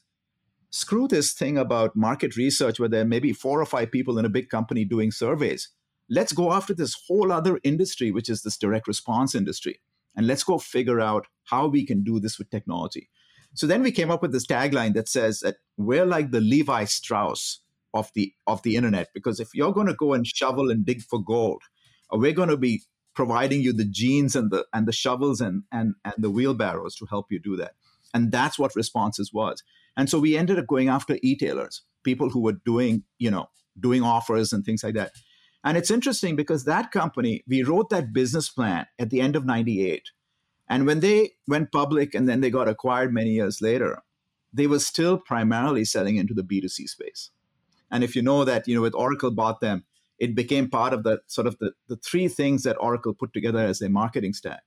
screw 0.72 1.08
this 1.08 1.34
thing 1.34 1.58
about 1.58 1.96
market 1.96 2.36
research 2.36 2.80
where 2.80 2.90
there 2.90 3.06
may 3.06 3.20
be 3.20 3.34
four 3.34 3.62
or 3.62 3.66
five 3.66 3.92
people 3.92 4.18
in 4.18 4.26
a 4.26 4.30
big 4.30 4.50
company 4.50 4.84
doing 4.84 5.12
surveys. 5.12 5.70
Let's 6.10 6.34
go 6.34 6.52
after 6.52 6.74
this 6.74 6.96
whole 7.08 7.32
other 7.32 7.60
industry, 7.64 8.12
which 8.12 8.30
is 8.30 8.42
this 8.42 8.58
direct 8.58 8.88
response 8.88 9.36
industry. 9.36 9.80
And 10.16 10.26
let's 10.26 10.44
go 10.44 10.58
figure 10.58 11.00
out 11.00 11.28
how 11.46 11.68
we 11.68 11.86
can 11.86 12.04
do 12.04 12.20
this 12.20 12.40
with 12.40 12.50
technology. 12.50 13.10
So 13.54 13.68
then 13.68 13.84
we 13.84 13.92
came 13.92 14.10
up 14.10 14.24
with 14.24 14.32
this 14.32 14.48
tagline 14.48 14.94
that 14.96 15.08
says 15.08 15.42
that 15.42 15.58
we're 15.78 16.06
like 16.06 16.32
the 16.32 16.42
Levi 16.42 16.86
Strauss 16.86 17.60
of 17.94 18.10
the 18.16 18.34
of 18.48 18.62
the 18.64 18.76
internet. 18.76 19.10
Because 19.14 19.40
if 19.40 19.50
you're 19.54 19.74
going 19.74 19.88
to 19.88 19.94
go 19.94 20.14
and 20.14 20.26
shovel 20.26 20.70
and 20.70 20.86
dig 20.86 21.02
for 21.02 21.24
gold 21.24 21.62
uh, 22.14 22.18
we're 22.18 22.34
going 22.34 22.50
to 22.50 22.58
be 22.58 22.82
providing 23.16 23.62
you 23.62 23.74
the 23.74 23.86
jeans 23.86 24.36
and 24.36 24.52
the 24.52 24.66
and 24.74 24.88
the 24.88 24.92
shovels 24.92 25.42
and 25.42 25.64
and 25.72 25.96
and 26.04 26.16
the 26.18 26.32
wheelbarrows 26.32 26.96
to 26.96 27.06
help 27.06 27.28
you 27.30 27.40
do 27.40 27.56
that. 27.58 27.74
And 28.14 28.32
that's 28.32 28.60
what 28.60 28.74
Responsys 28.74 29.34
was. 29.34 29.64
And 29.98 30.10
so 30.10 30.20
we 30.20 30.38
ended 30.38 30.60
up 30.60 30.68
going 30.68 30.90
after 30.90 31.18
e-tailers 31.22 31.84
people 32.04 32.30
who 32.30 32.42
were 32.42 32.58
doing 32.66 33.04
you 33.20 33.32
know 33.32 33.48
doing 33.80 34.04
offers 34.04 34.54
and 34.54 34.64
things 34.66 34.84
like 34.84 34.96
that. 34.96 35.12
And 35.64 35.78
it's 35.78 35.92
interesting 35.92 36.36
because 36.36 36.66
that 36.66 36.92
company 36.92 37.44
we 37.48 37.64
wrote 37.64 37.90
that 37.90 38.14
business 38.14 38.50
plan 38.50 38.86
at 39.00 39.10
the 39.10 39.22
end 39.22 39.36
of 39.36 39.46
98 39.46 40.10
and 40.70 40.86
when 40.86 41.00
they 41.02 41.32
went 41.48 41.72
public 41.72 42.14
and 42.16 42.28
then 42.28 42.42
they 42.42 42.50
got 42.50 42.68
acquired 42.68 43.14
many 43.14 43.32
years 43.32 43.62
later 43.62 44.02
they 44.54 44.68
were 44.68 44.80
still 44.80 45.18
primarily 45.18 45.86
selling 45.86 46.18
into 46.18 46.34
the 46.34 46.44
b2c 46.44 46.88
space 46.88 47.32
and 47.94 48.04
if 48.04 48.16
you 48.16 48.24
know 48.24 48.44
that, 48.44 48.68
you 48.68 48.74
know, 48.74 48.82
with 48.82 48.96
Oracle 48.96 49.30
bought 49.30 49.62
them, 49.62 49.84
it 50.18 50.34
became 50.34 50.68
part 50.68 50.94
of 50.94 51.04
the 51.04 51.22
sort 51.28 51.46
of 51.46 51.60
the, 51.60 51.74
the 51.88 51.96
three 51.98 52.28
things 52.28 52.64
that 52.64 52.76
Oracle 52.80 53.14
put 53.14 53.34
together 53.34 53.60
as 53.60 53.78
their 53.78 53.90
marketing 53.90 54.34
stack. 54.34 54.64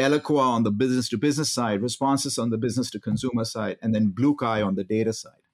Eloqua 0.00 0.40
on 0.40 0.64
the 0.64 0.72
business 0.72 1.08
to 1.10 1.16
business 1.16 1.50
side, 1.50 1.80
Responsys 1.80 2.42
on 2.42 2.50
the 2.50 2.58
business 2.58 2.90
to 2.90 2.98
consumer 2.98 3.44
side, 3.44 3.76
and 3.80 3.94
then 3.94 4.08
Blue 4.08 4.34
BlueKai 4.34 4.66
on 4.66 4.74
the 4.74 4.82
data 4.82 5.12
side. 5.12 5.44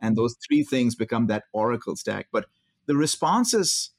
And 0.00 0.16
those 0.16 0.36
three 0.48 0.64
things 0.64 0.94
become 0.94 1.26
that 1.26 1.44
Oracle 1.52 1.96
stack. 1.96 2.28
But 2.32 2.46
the 2.86 2.94
Responsys 2.94 3.90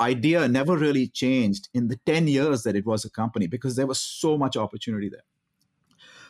idea 0.00 0.46
never 0.46 0.76
really 0.76 1.08
changed 1.08 1.68
in 1.74 1.88
the 1.88 1.98
10 2.06 2.28
years 2.28 2.62
that 2.62 2.76
it 2.76 2.86
was 2.86 3.04
a 3.04 3.10
company 3.10 3.48
because 3.48 3.74
there 3.74 3.86
was 3.88 3.98
so 3.98 4.38
much 4.38 4.56
opportunity 4.56 5.08
there. 5.08 5.24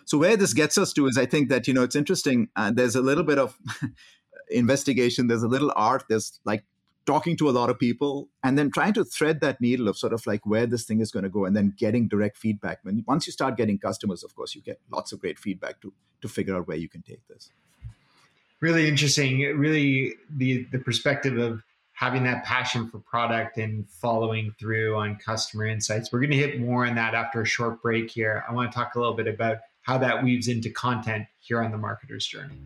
So 0.06 0.16
where 0.16 0.36
this 0.36 0.54
gets 0.54 0.78
us 0.78 0.92
to 0.94 1.06
is 1.06 1.18
I 1.18 1.26
think 1.26 1.50
that, 1.50 1.68
you 1.68 1.74
know, 1.74 1.82
it's 1.82 1.94
interesting. 1.94 2.48
Uh, 2.56 2.72
there's 2.72 2.96
a 2.96 3.02
little 3.02 3.24
bit 3.24 3.38
of 3.38 3.56
investigation, 4.50 5.26
there's 5.26 5.42
a 5.42 5.48
little 5.48 5.72
art, 5.76 6.04
there's 6.08 6.40
like 6.44 6.64
talking 7.06 7.36
to 7.36 7.48
a 7.48 7.50
lot 7.50 7.70
of 7.70 7.78
people 7.78 8.28
and 8.44 8.58
then 8.58 8.70
trying 8.70 8.92
to 8.92 9.04
thread 9.04 9.40
that 9.40 9.60
needle 9.60 9.88
of 9.88 9.96
sort 9.96 10.12
of 10.12 10.26
like 10.26 10.44
where 10.44 10.66
this 10.66 10.84
thing 10.84 11.00
is 11.00 11.10
going 11.10 11.22
to 11.22 11.28
go 11.28 11.44
and 11.44 11.56
then 11.56 11.74
getting 11.76 12.06
direct 12.08 12.36
feedback. 12.36 12.78
When 12.82 13.04
once 13.06 13.26
you 13.26 13.32
start 13.32 13.56
getting 13.56 13.78
customers 13.78 14.22
of 14.22 14.34
course 14.34 14.54
you 14.54 14.62
get 14.62 14.80
lots 14.90 15.12
of 15.12 15.20
great 15.20 15.38
feedback 15.38 15.80
to 15.80 15.92
to 16.22 16.28
figure 16.28 16.56
out 16.56 16.68
where 16.68 16.76
you 16.76 16.88
can 16.88 17.02
take 17.02 17.26
this. 17.28 17.50
Really 18.60 18.88
interesting 18.88 19.40
really 19.58 20.14
the 20.30 20.64
the 20.70 20.78
perspective 20.78 21.38
of 21.38 21.62
having 21.92 22.24
that 22.24 22.44
passion 22.44 22.88
for 22.88 22.98
product 22.98 23.58
and 23.58 23.88
following 23.90 24.54
through 24.58 24.96
on 24.96 25.16
customer 25.16 25.66
insights. 25.66 26.10
We're 26.10 26.20
going 26.20 26.30
to 26.30 26.36
hit 26.36 26.58
more 26.58 26.86
on 26.86 26.94
that 26.94 27.14
after 27.14 27.42
a 27.42 27.46
short 27.46 27.82
break 27.82 28.10
here. 28.10 28.42
I 28.48 28.54
want 28.54 28.72
to 28.72 28.74
talk 28.74 28.94
a 28.94 28.98
little 28.98 29.14
bit 29.14 29.26
about 29.26 29.58
how 29.82 29.98
that 29.98 30.22
weaves 30.22 30.48
into 30.48 30.70
content 30.70 31.26
here 31.40 31.62
on 31.62 31.72
the 31.72 31.76
marketer's 31.76 32.26
journey 32.26 32.58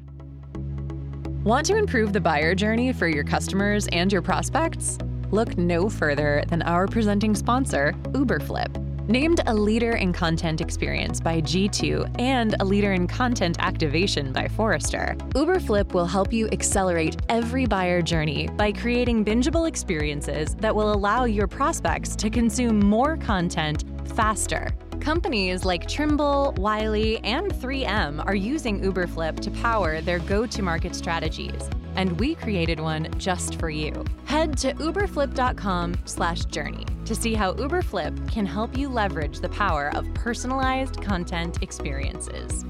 Want 1.44 1.66
to 1.66 1.76
improve 1.76 2.14
the 2.14 2.22
buyer 2.22 2.54
journey 2.54 2.90
for 2.94 3.06
your 3.06 3.22
customers 3.22 3.86
and 3.92 4.10
your 4.10 4.22
prospects? 4.22 4.96
Look 5.30 5.58
no 5.58 5.90
further 5.90 6.42
than 6.48 6.62
our 6.62 6.86
presenting 6.86 7.34
sponsor, 7.34 7.92
Uberflip. 8.12 8.80
Named 9.08 9.42
a 9.46 9.52
leader 9.52 9.96
in 9.96 10.14
content 10.14 10.62
experience 10.62 11.20
by 11.20 11.42
G2 11.42 12.18
and 12.18 12.56
a 12.60 12.64
leader 12.64 12.94
in 12.94 13.06
content 13.06 13.58
activation 13.58 14.32
by 14.32 14.48
Forrester, 14.48 15.16
Uberflip 15.34 15.92
will 15.92 16.06
help 16.06 16.32
you 16.32 16.48
accelerate 16.50 17.20
every 17.28 17.66
buyer 17.66 18.00
journey 18.00 18.48
by 18.56 18.72
creating 18.72 19.22
bingeable 19.22 19.68
experiences 19.68 20.54
that 20.60 20.74
will 20.74 20.94
allow 20.94 21.24
your 21.24 21.46
prospects 21.46 22.16
to 22.16 22.30
consume 22.30 22.80
more 22.80 23.18
content 23.18 23.84
faster. 24.16 24.70
Companies 25.04 25.66
like 25.66 25.86
Trimble, 25.86 26.54
Wiley, 26.56 27.18
and 27.18 27.52
3M 27.52 28.24
are 28.24 28.34
using 28.34 28.80
Uberflip 28.80 29.38
to 29.40 29.50
power 29.50 30.00
their 30.00 30.18
go 30.20 30.46
to 30.46 30.62
market 30.62 30.96
strategies, 30.96 31.68
and 31.94 32.18
we 32.18 32.34
created 32.34 32.80
one 32.80 33.10
just 33.18 33.60
for 33.60 33.68
you. 33.68 33.92
Head 34.24 34.56
to 34.56 34.72
uberflip.com/slash 34.72 36.46
journey 36.46 36.86
to 37.04 37.14
see 37.14 37.34
how 37.34 37.52
Uberflip 37.52 38.32
can 38.32 38.46
help 38.46 38.78
you 38.78 38.88
leverage 38.88 39.40
the 39.40 39.50
power 39.50 39.94
of 39.94 40.06
personalized 40.14 41.02
content 41.02 41.62
experiences. 41.62 42.64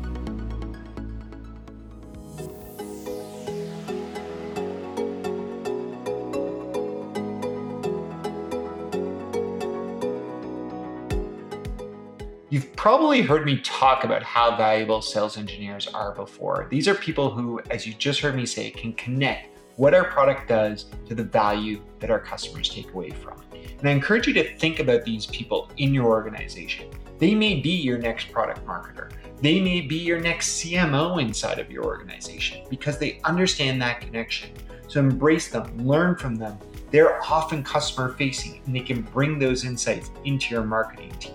You've 12.54 12.72
probably 12.76 13.20
heard 13.20 13.44
me 13.44 13.58
talk 13.62 14.04
about 14.04 14.22
how 14.22 14.56
valuable 14.56 15.02
sales 15.02 15.36
engineers 15.38 15.88
are 15.88 16.14
before. 16.14 16.68
These 16.70 16.86
are 16.86 16.94
people 16.94 17.28
who, 17.28 17.60
as 17.68 17.84
you 17.84 17.94
just 17.94 18.20
heard 18.20 18.36
me 18.36 18.46
say, 18.46 18.70
can 18.70 18.92
connect 18.92 19.58
what 19.74 19.92
our 19.92 20.04
product 20.04 20.46
does 20.46 20.86
to 21.08 21.16
the 21.16 21.24
value 21.24 21.82
that 21.98 22.12
our 22.12 22.20
customers 22.20 22.68
take 22.68 22.92
away 22.92 23.10
from 23.10 23.42
it. 23.52 23.72
And 23.80 23.88
I 23.88 23.90
encourage 23.90 24.28
you 24.28 24.34
to 24.34 24.56
think 24.56 24.78
about 24.78 25.04
these 25.04 25.26
people 25.26 25.68
in 25.78 25.92
your 25.92 26.04
organization. 26.04 26.90
They 27.18 27.34
may 27.34 27.60
be 27.60 27.70
your 27.70 27.98
next 27.98 28.30
product 28.30 28.64
marketer. 28.64 29.10
They 29.40 29.60
may 29.60 29.80
be 29.80 29.96
your 29.96 30.20
next 30.20 30.62
CMO 30.62 31.20
inside 31.20 31.58
of 31.58 31.72
your 31.72 31.84
organization 31.84 32.64
because 32.70 33.00
they 33.00 33.18
understand 33.24 33.82
that 33.82 34.00
connection. 34.00 34.50
So 34.86 35.00
embrace 35.00 35.48
them, 35.48 35.84
learn 35.84 36.14
from 36.14 36.36
them. 36.36 36.56
They're 36.92 37.20
often 37.20 37.64
customer 37.64 38.14
facing 38.14 38.62
and 38.64 38.76
they 38.76 38.78
can 38.78 39.02
bring 39.02 39.40
those 39.40 39.64
insights 39.64 40.12
into 40.24 40.54
your 40.54 40.62
marketing 40.62 41.10
team. 41.18 41.33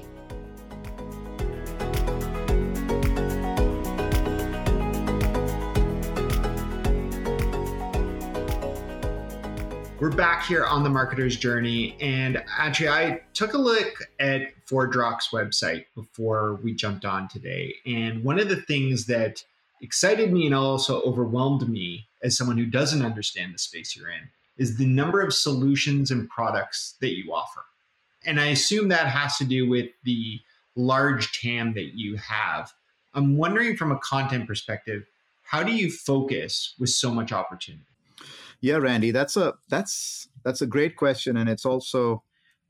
We're 10.00 10.10
back 10.10 10.46
here 10.46 10.64
on 10.64 10.84
the 10.84 10.90
marketer's 10.90 11.36
journey. 11.36 11.98
And 12.00 12.42
actually, 12.58 12.88
I 12.88 13.20
took 13.34 13.54
a 13.54 13.58
look 13.58 13.96
at 14.22 14.44
ForgeRock's 14.66 15.28
website 15.34 15.88
before 15.94 16.56
we 16.64 16.74
jumped 16.74 17.04
on 17.04 17.28
today. 17.28 17.76
And 17.86 18.24
one 18.24 18.40
of 18.40 18.48
the 18.48 18.62
things 18.62 19.08
that 19.08 19.44
excited 19.82 20.32
me 20.32 20.46
and 20.46 20.56
also 20.56 21.02
overwhelmed 21.02 21.68
me 21.68 22.08
as 22.24 22.38
someone 22.38 22.58
who 22.58 22.66
doesn't 22.66 23.04
understand 23.04 23.54
the 23.54 23.60
space 23.60 23.94
you're 23.94 24.10
in 24.10 24.30
is 24.58 24.78
the 24.78 24.86
number 24.86 25.20
of 25.22 25.34
solutions 25.34 26.12
and 26.12 26.30
products 26.30 26.96
that 27.02 27.18
you 27.18 27.34
offer. 27.34 27.66
And 28.26 28.40
I 28.40 28.48
assume 28.48 28.88
that 28.88 29.08
has 29.08 29.36
to 29.40 29.44
do 29.44 29.70
with 29.70 29.90
the 30.06 30.40
large 30.78 31.42
TAM 31.42 31.74
that 31.74 31.98
you 31.98 32.16
have. 32.16 32.72
I'm 33.14 33.36
wondering 33.36 33.76
from 33.76 33.92
a 33.92 34.00
content 34.00 34.48
perspective, 34.48 35.04
how 35.44 35.62
do 35.62 35.74
you 35.74 35.92
focus 35.92 36.74
with 36.80 36.92
so 36.92 37.12
much 37.12 37.34
opportunity? 37.34 37.84
Yeah, 38.62 38.76
Randy, 38.76 39.12
that's 39.12 39.38
a 39.38 39.54
that's 39.70 40.28
that's 40.44 40.62
a 40.62 40.68
great 40.68 40.96
question, 40.96 41.38
and 41.38 41.50
it's 41.50 41.66
also 41.66 42.24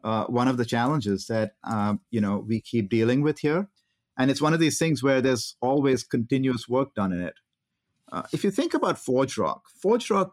uh, 0.04 0.26
one 0.26 0.48
of 0.48 0.58
the 0.58 0.66
challenges 0.66 1.28
that 1.28 1.54
um, 1.64 2.02
you 2.12 2.22
know 2.22 2.38
we 2.48 2.62
keep 2.62 2.90
dealing 2.90 3.22
with 3.22 3.40
here. 3.40 3.68
And 4.18 4.30
it's 4.30 4.42
one 4.42 4.54
of 4.54 4.60
these 4.60 4.78
things 4.78 5.02
where 5.02 5.22
there's 5.22 5.56
always 5.62 6.04
continuous 6.04 6.68
work 6.68 6.94
done 6.94 7.14
in 7.14 7.22
it. 7.22 7.36
Uh, 8.12 8.24
if 8.34 8.44
you 8.44 8.52
think 8.52 8.74
about 8.74 8.98
ForgeRock, 8.98 9.62
ForgeRock 9.84 10.32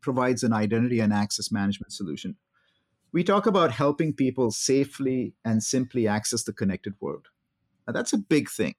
provides 0.00 0.42
an 0.42 0.54
identity 0.54 1.00
and 1.00 1.12
access 1.12 1.52
management 1.52 1.92
solution. 1.92 2.36
We 3.12 3.22
talk 3.24 3.46
about 3.46 3.72
helping 3.72 4.14
people 4.14 4.50
safely 4.52 5.34
and 5.44 5.62
simply 5.62 6.08
access 6.08 6.44
the 6.44 6.54
connected 6.54 6.94
world. 6.98 7.26
Now, 7.86 7.92
that's 7.92 8.14
a 8.14 8.18
big 8.18 8.48
thing. 8.48 8.74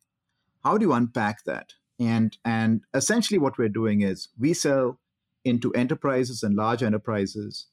How 0.63 0.77
do 0.77 0.86
you 0.86 0.93
unpack 0.93 1.43
that? 1.43 1.74
And 2.00 2.38
and 2.43 2.81
essentially, 2.93 3.38
what 3.38 3.57
we're 3.57 3.69
doing 3.69 4.01
is 4.01 4.29
we 4.39 4.53
sell 4.53 5.00
into 5.47 5.73
enterprises 5.73 6.43
and 6.43 6.55
large 6.55 6.83
enterprises. 6.83 7.67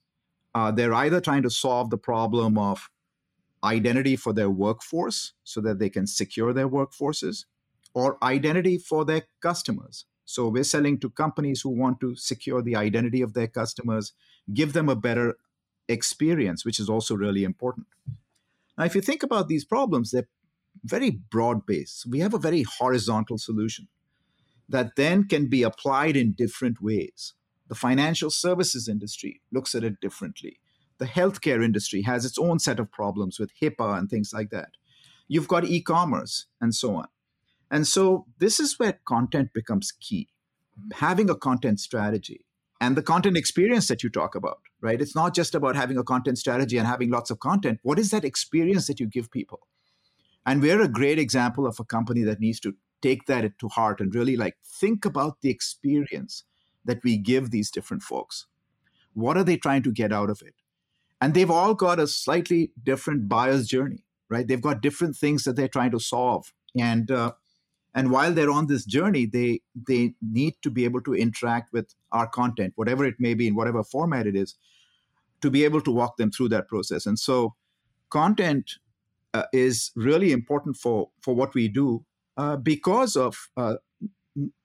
Uh, 0.54 0.70
they're 0.70 0.94
either 0.94 1.20
trying 1.20 1.42
to 1.42 1.50
solve 1.50 1.90
the 1.90 1.98
problem 1.98 2.56
of 2.56 2.88
identity 3.62 4.14
for 4.16 4.32
their 4.32 4.50
workforce 4.50 5.32
so 5.42 5.60
that 5.60 5.78
they 5.78 5.90
can 5.90 6.06
secure 6.06 6.52
their 6.52 6.68
workforces, 6.68 7.44
or 7.94 8.18
identity 8.22 8.78
for 8.78 9.04
their 9.04 9.22
customers. 9.40 10.04
So 10.24 10.48
we're 10.48 10.64
selling 10.64 10.98
to 11.00 11.10
companies 11.10 11.60
who 11.60 11.70
want 11.70 12.00
to 12.00 12.16
secure 12.16 12.62
the 12.62 12.76
identity 12.76 13.22
of 13.22 13.34
their 13.34 13.46
customers, 13.46 14.12
give 14.52 14.72
them 14.72 14.88
a 14.88 14.96
better 14.96 15.36
experience, 15.88 16.64
which 16.64 16.80
is 16.80 16.88
also 16.88 17.14
really 17.14 17.44
important. 17.44 17.86
Now, 18.76 18.84
if 18.84 18.94
you 18.94 19.00
think 19.00 19.22
about 19.22 19.48
these 19.48 19.64
problems, 19.64 20.10
they're 20.10 20.28
very 20.82 21.10
broad 21.10 21.66
based. 21.66 22.06
We 22.06 22.20
have 22.20 22.34
a 22.34 22.38
very 22.38 22.62
horizontal 22.62 23.38
solution 23.38 23.88
that 24.68 24.96
then 24.96 25.28
can 25.28 25.48
be 25.48 25.62
applied 25.62 26.16
in 26.16 26.32
different 26.32 26.80
ways. 26.80 27.34
The 27.68 27.74
financial 27.74 28.30
services 28.30 28.88
industry 28.88 29.40
looks 29.52 29.74
at 29.74 29.84
it 29.84 30.00
differently. 30.00 30.58
The 30.98 31.06
healthcare 31.06 31.64
industry 31.64 32.02
has 32.02 32.24
its 32.24 32.38
own 32.38 32.58
set 32.58 32.78
of 32.78 32.92
problems 32.92 33.38
with 33.38 33.50
HIPAA 33.60 33.98
and 33.98 34.08
things 34.08 34.32
like 34.32 34.50
that. 34.50 34.70
You've 35.28 35.48
got 35.48 35.64
e 35.64 35.80
commerce 35.80 36.46
and 36.60 36.74
so 36.74 36.96
on. 36.96 37.08
And 37.70 37.86
so 37.86 38.26
this 38.38 38.60
is 38.60 38.78
where 38.78 39.00
content 39.06 39.50
becomes 39.54 39.92
key. 39.92 40.28
Having 40.94 41.30
a 41.30 41.34
content 41.34 41.80
strategy 41.80 42.44
and 42.80 42.96
the 42.96 43.02
content 43.02 43.36
experience 43.36 43.88
that 43.88 44.02
you 44.02 44.10
talk 44.10 44.34
about, 44.34 44.58
right? 44.80 45.00
It's 45.00 45.14
not 45.14 45.34
just 45.34 45.54
about 45.54 45.76
having 45.76 45.96
a 45.96 46.04
content 46.04 46.38
strategy 46.38 46.76
and 46.76 46.86
having 46.86 47.10
lots 47.10 47.30
of 47.30 47.40
content. 47.40 47.80
What 47.82 47.98
is 47.98 48.10
that 48.10 48.24
experience 48.24 48.86
that 48.86 49.00
you 49.00 49.06
give 49.06 49.30
people? 49.30 49.60
And 50.44 50.60
we're 50.60 50.82
a 50.82 50.88
great 50.88 51.18
example 51.18 51.66
of 51.66 51.80
a 51.80 51.84
company 51.84 52.22
that 52.24 52.40
needs 52.40 52.60
to 52.60 52.74
take 53.00 53.26
that 53.26 53.58
to 53.58 53.68
heart 53.68 54.00
and 54.00 54.14
really 54.14 54.36
like 54.36 54.56
think 54.62 55.04
about 55.04 55.40
the 55.40 55.50
experience 55.50 56.44
that 56.84 57.02
we 57.04 57.16
give 57.16 57.50
these 57.50 57.70
different 57.70 58.02
folks. 58.02 58.46
What 59.14 59.36
are 59.36 59.44
they 59.44 59.56
trying 59.56 59.82
to 59.84 59.92
get 59.92 60.12
out 60.12 60.30
of 60.30 60.42
it? 60.42 60.54
And 61.20 61.34
they've 61.34 61.50
all 61.50 61.74
got 61.74 62.00
a 62.00 62.06
slightly 62.06 62.72
different 62.82 63.28
buyer's 63.28 63.66
journey, 63.66 64.04
right? 64.28 64.46
They've 64.46 64.60
got 64.60 64.82
different 64.82 65.16
things 65.16 65.44
that 65.44 65.56
they're 65.56 65.68
trying 65.68 65.92
to 65.92 66.00
solve. 66.00 66.52
And 66.78 67.10
uh, 67.10 67.32
and 67.94 68.10
while 68.10 68.32
they're 68.32 68.50
on 68.50 68.66
this 68.66 68.84
journey, 68.84 69.24
they 69.24 69.60
they 69.88 70.14
need 70.20 70.54
to 70.62 70.70
be 70.70 70.84
able 70.84 71.00
to 71.02 71.14
interact 71.14 71.72
with 71.72 71.94
our 72.10 72.26
content, 72.26 72.72
whatever 72.76 73.04
it 73.04 73.14
may 73.18 73.34
be, 73.34 73.46
in 73.46 73.54
whatever 73.54 73.84
format 73.84 74.26
it 74.26 74.34
is, 74.34 74.56
to 75.40 75.50
be 75.50 75.64
able 75.64 75.80
to 75.82 75.92
walk 75.92 76.16
them 76.16 76.32
through 76.32 76.48
that 76.48 76.66
process. 76.68 77.06
And 77.06 77.18
so, 77.18 77.54
content 78.10 78.72
uh, 79.32 79.44
is 79.52 79.92
really 79.94 80.32
important 80.32 80.76
for 80.76 81.10
for 81.20 81.34
what 81.34 81.54
we 81.54 81.68
do 81.68 82.04
uh, 82.36 82.56
because 82.56 83.14
of 83.14 83.48
uh, 83.56 83.76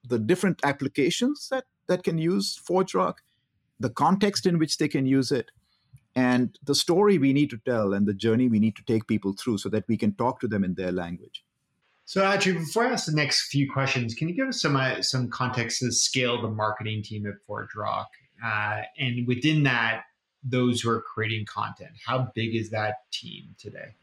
the 0.07 0.17
different 0.17 0.59
applications 0.63 1.47
that 1.51 1.65
that 1.89 2.03
can 2.03 2.17
use 2.17 2.57
ForgeRock, 2.67 3.15
the 3.79 3.89
context 3.89 4.45
in 4.45 4.57
which 4.57 4.77
they 4.77 4.87
can 4.87 5.05
use 5.05 5.31
it, 5.31 5.51
and 6.15 6.57
the 6.63 6.75
story 6.75 7.17
we 7.17 7.33
need 7.33 7.49
to 7.49 7.59
tell 7.65 7.93
and 7.93 8.07
the 8.07 8.13
journey 8.13 8.47
we 8.47 8.59
need 8.59 8.75
to 8.77 8.83
take 8.83 9.07
people 9.07 9.33
through 9.33 9.57
so 9.57 9.69
that 9.69 9.85
we 9.87 9.97
can 9.97 10.13
talk 10.13 10.39
to 10.39 10.47
them 10.47 10.63
in 10.63 10.75
their 10.75 10.91
language. 10.91 11.43
So, 12.05 12.23
actually, 12.23 12.53
before 12.53 12.87
I 12.87 12.93
ask 12.93 13.05
the 13.05 13.11
next 13.11 13.49
few 13.51 13.71
questions, 13.71 14.15
can 14.15 14.27
you 14.29 14.35
give 14.35 14.47
us 14.47 14.61
some 14.61 14.75
uh, 14.75 15.01
some 15.03 15.29
context 15.29 15.79
to 15.79 15.85
the 15.85 15.91
scale 15.91 16.35
of 16.35 16.41
the 16.41 16.49
marketing 16.49 17.03
team 17.03 17.27
at 17.27 17.35
ForgeRock, 17.47 18.07
uh, 18.43 18.81
and 18.97 19.27
within 19.27 19.61
that, 19.63 20.05
those 20.43 20.81
who 20.81 20.89
are 20.89 21.01
creating 21.01 21.45
content? 21.45 21.91
How 22.03 22.31
big 22.33 22.55
is 22.55 22.71
that 22.71 22.95
team 23.11 23.55
today? 23.59 23.93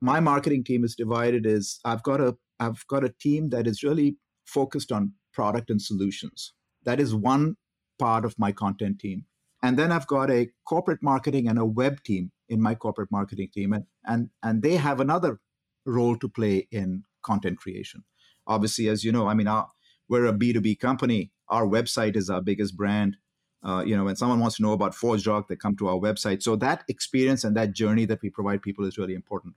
My 0.00 0.20
marketing 0.20 0.62
team 0.62 0.84
is 0.84 0.94
divided. 0.94 1.44
Is 1.44 1.80
I've 1.84 2.04
got 2.04 2.20
a 2.20 2.36
I've 2.60 2.86
got 2.86 3.02
a 3.02 3.08
team 3.08 3.50
that 3.50 3.66
is 3.66 3.82
really 3.82 4.16
focused 4.44 4.92
on 4.92 5.12
product 5.32 5.70
and 5.70 5.82
solutions. 5.82 6.52
That 6.86 7.00
is 7.00 7.14
one 7.14 7.56
part 7.98 8.24
of 8.24 8.38
my 8.38 8.52
content 8.52 9.00
team. 9.00 9.26
And 9.62 9.78
then 9.78 9.92
I've 9.92 10.06
got 10.06 10.30
a 10.30 10.48
corporate 10.66 11.02
marketing 11.02 11.48
and 11.48 11.58
a 11.58 11.66
web 11.66 12.02
team 12.02 12.30
in 12.48 12.62
my 12.62 12.74
corporate 12.74 13.10
marketing 13.10 13.48
team. 13.52 13.72
And, 13.72 13.84
and, 14.04 14.30
and 14.42 14.62
they 14.62 14.76
have 14.76 15.00
another 15.00 15.40
role 15.84 16.16
to 16.16 16.28
play 16.28 16.68
in 16.70 17.02
content 17.22 17.58
creation. 17.58 18.04
Obviously, 18.46 18.88
as 18.88 19.02
you 19.02 19.12
know, 19.12 19.28
I 19.28 19.34
mean, 19.34 19.48
our, 19.48 19.68
we're 20.08 20.26
a 20.26 20.32
B2B 20.32 20.78
company. 20.78 21.32
Our 21.48 21.66
website 21.66 22.16
is 22.16 22.30
our 22.30 22.40
biggest 22.40 22.76
brand. 22.76 23.16
Uh, 23.64 23.82
you 23.84 23.96
know, 23.96 24.04
when 24.04 24.14
someone 24.14 24.38
wants 24.38 24.56
to 24.56 24.62
know 24.62 24.72
about 24.72 24.94
ForgeRock, 24.94 25.48
they 25.48 25.56
come 25.56 25.76
to 25.78 25.88
our 25.88 25.96
website. 25.96 26.42
So 26.42 26.54
that 26.56 26.84
experience 26.88 27.42
and 27.42 27.56
that 27.56 27.72
journey 27.72 28.04
that 28.04 28.22
we 28.22 28.30
provide 28.30 28.62
people 28.62 28.84
is 28.84 28.98
really 28.98 29.14
important. 29.14 29.54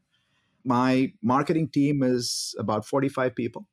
My 0.64 1.14
marketing 1.22 1.70
team 1.70 2.02
is 2.02 2.56
about 2.58 2.86
45 2.86 3.36
people, 3.36 3.68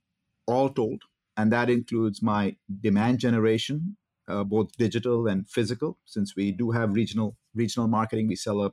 all 0.46 0.68
told 0.68 1.02
and 1.36 1.52
that 1.52 1.68
includes 1.68 2.22
my 2.22 2.56
demand 2.80 3.18
generation, 3.18 3.96
uh, 4.28 4.44
both 4.44 4.72
digital 4.76 5.26
and 5.26 5.48
physical. 5.48 5.98
Since 6.04 6.34
we 6.34 6.50
do 6.52 6.70
have 6.70 6.94
regional 6.94 7.36
regional 7.54 7.88
marketing, 7.88 8.28
we 8.28 8.36
sell 8.36 8.62
a, 8.62 8.72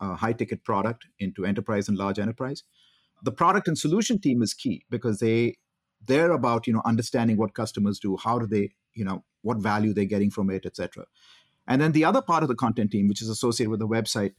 a 0.00 0.14
high 0.14 0.32
ticket 0.32 0.64
product 0.64 1.06
into 1.18 1.44
enterprise 1.44 1.88
and 1.88 1.98
large 1.98 2.18
enterprise. 2.18 2.62
The 3.22 3.32
product 3.32 3.68
and 3.68 3.78
solution 3.78 4.18
team 4.18 4.42
is 4.42 4.54
key 4.54 4.84
because 4.90 5.18
they 5.18 5.56
they're 6.06 6.32
about 6.32 6.66
you 6.66 6.72
know 6.72 6.82
understanding 6.84 7.36
what 7.36 7.54
customers 7.54 7.98
do, 7.98 8.16
how 8.16 8.38
do 8.38 8.46
they 8.46 8.72
you 8.94 9.04
know 9.04 9.24
what 9.42 9.58
value 9.58 9.92
they're 9.92 10.04
getting 10.04 10.30
from 10.30 10.50
it, 10.50 10.64
etc. 10.64 11.06
And 11.66 11.80
then 11.80 11.92
the 11.92 12.04
other 12.04 12.22
part 12.22 12.42
of 12.42 12.48
the 12.48 12.54
content 12.54 12.90
team, 12.90 13.08
which 13.08 13.22
is 13.22 13.28
associated 13.28 13.70
with 13.70 13.80
the 13.80 13.88
website, 13.88 14.34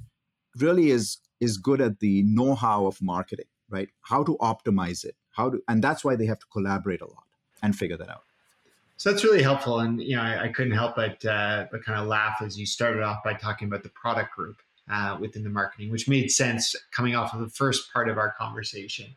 really 0.58 0.90
is 0.92 1.18
is 1.42 1.58
good 1.58 1.82
at 1.82 2.00
the 2.00 2.24
know-how 2.24 2.86
of 2.86 3.02
marketing, 3.02 3.48
right? 3.70 3.90
How 4.04 4.24
to 4.24 4.38
optimize 4.40 5.04
it, 5.04 5.16
how 5.32 5.50
to, 5.50 5.62
and 5.68 5.84
that's 5.84 6.04
why 6.04 6.16
they 6.16 6.26
have 6.28 6.40
to 6.40 6.46
collaborate 6.54 7.02
a 7.02 7.06
lot 7.08 7.25
and 7.62 7.76
figure 7.76 7.98
that 7.98 8.10
out. 8.10 8.24
So 8.98 9.12
that's 9.12 9.24
really 9.24 9.44
helpful, 9.44 9.80
and 9.80 10.02
you 10.02 10.16
know, 10.16 10.22
I, 10.22 10.44
I 10.44 10.48
couldn't 10.48 10.74
help 10.74 10.96
but 10.96 11.24
uh, 11.26 11.66
but 11.72 11.84
kind 11.84 12.00
of 12.00 12.08
laugh 12.08 12.38
as 12.42 12.58
you 12.58 12.66
started 12.66 13.04
off 13.04 13.24
by 13.24 13.34
talking 13.34 13.68
about 13.68 13.84
the 13.84 13.90
product 13.90 14.34
group 14.34 14.62
uh, 14.90 15.18
within 15.20 15.44
the 15.44 15.50
marketing, 15.50 15.92
which 15.92 16.08
made 16.08 16.32
sense 16.32 16.76
coming 16.92 17.16
off 17.16 17.34
of 17.34 17.42
the 17.42 17.50
first 17.50 17.92
part 17.92 18.08
of 18.08 18.18
our 18.18 18.32
conversation. 18.38 19.08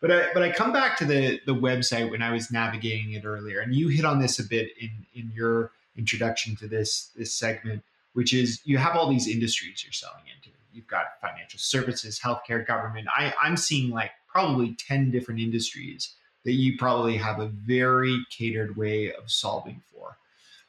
But 0.00 0.10
I, 0.10 0.32
but 0.32 0.42
I 0.42 0.52
come 0.52 0.72
back 0.72 0.96
to 0.98 1.04
the 1.04 1.40
the 1.46 1.54
website 1.54 2.10
when 2.10 2.22
I 2.22 2.32
was 2.32 2.50
navigating 2.50 3.12
it 3.12 3.24
earlier, 3.24 3.60
and 3.60 3.74
you 3.74 3.88
hit 3.88 4.04
on 4.04 4.20
this 4.20 4.38
a 4.38 4.44
bit 4.44 4.70
in 4.80 4.90
in 5.14 5.30
your 5.34 5.72
introduction 5.96 6.56
to 6.56 6.68
this 6.68 7.10
this 7.16 7.34
segment, 7.34 7.82
which 8.14 8.32
is 8.32 8.60
you 8.64 8.78
have 8.78 8.96
all 8.96 9.08
these 9.10 9.28
industries 9.28 9.84
you're 9.84 9.92
selling 9.92 10.24
into. 10.34 10.50
You've 10.72 10.86
got 10.86 11.20
financial 11.22 11.58
services, 11.58 12.20
healthcare, 12.22 12.66
government. 12.66 13.08
I, 13.14 13.32
I'm 13.42 13.56
seeing 13.56 13.90
like 13.90 14.10
probably 14.28 14.74
ten 14.74 15.10
different 15.10 15.40
industries 15.40 16.14
that 16.46 16.52
you 16.52 16.78
probably 16.78 17.16
have 17.16 17.40
a 17.40 17.48
very 17.48 18.24
catered 18.30 18.76
way 18.76 19.12
of 19.12 19.28
solving 19.30 19.82
for. 19.92 20.16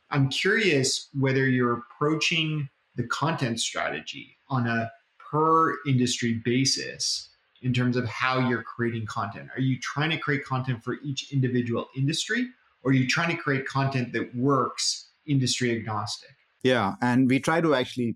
I'm 0.10 0.28
curious 0.28 1.08
whether 1.18 1.48
you're 1.48 1.74
approaching 1.74 2.68
the 2.96 3.04
content 3.04 3.60
strategy 3.60 4.38
on 4.50 4.68
a 4.68 4.92
per 5.20 5.76
industry 5.86 6.42
basis 6.44 7.30
in 7.62 7.74
terms 7.74 7.96
of 7.96 8.08
how 8.08 8.50
you're 8.50 8.64
creating 8.64 9.06
content. 9.06 9.50
Are 9.56 9.62
you 9.62 9.80
trying 9.80 10.10
to 10.10 10.18
create 10.18 10.44
content 10.44 10.84
for 10.84 10.98
each 11.04 11.32
individual 11.32 11.88
industry 11.96 12.48
or 12.82 12.90
are 12.90 12.96
you 12.96 13.08
trying 13.08 13.36
to 13.36 13.42
create 13.42 13.68
content 13.68 14.14
that 14.14 14.36
works 14.36 15.10
industry 15.28 15.78
agnostic? 15.78 16.36
Yeah, 16.64 16.96
and 17.04 17.30
we 17.30 17.40
try 17.40 17.62
to 17.62 17.76
actually 17.76 18.16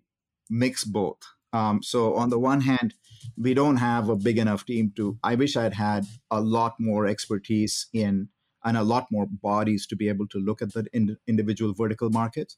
mix 0.50 0.84
both. 0.84 1.19
Um, 1.53 1.83
so 1.83 2.15
on 2.15 2.29
the 2.29 2.39
one 2.39 2.61
hand, 2.61 2.95
we 3.37 3.53
don't 3.53 3.77
have 3.77 4.09
a 4.09 4.15
big 4.15 4.37
enough 4.37 4.65
team 4.65 4.93
to. 4.95 5.17
I 5.23 5.35
wish 5.35 5.57
I'd 5.57 5.73
had 5.73 6.05
a 6.29 6.41
lot 6.41 6.75
more 6.79 7.05
expertise 7.05 7.87
in 7.93 8.29
and 8.63 8.77
a 8.77 8.83
lot 8.83 9.07
more 9.11 9.25
bodies 9.25 9.87
to 9.87 9.95
be 9.95 10.07
able 10.07 10.27
to 10.27 10.37
look 10.37 10.61
at 10.61 10.73
the 10.73 10.85
in, 10.93 11.17
individual 11.27 11.73
vertical 11.73 12.09
markets. 12.09 12.57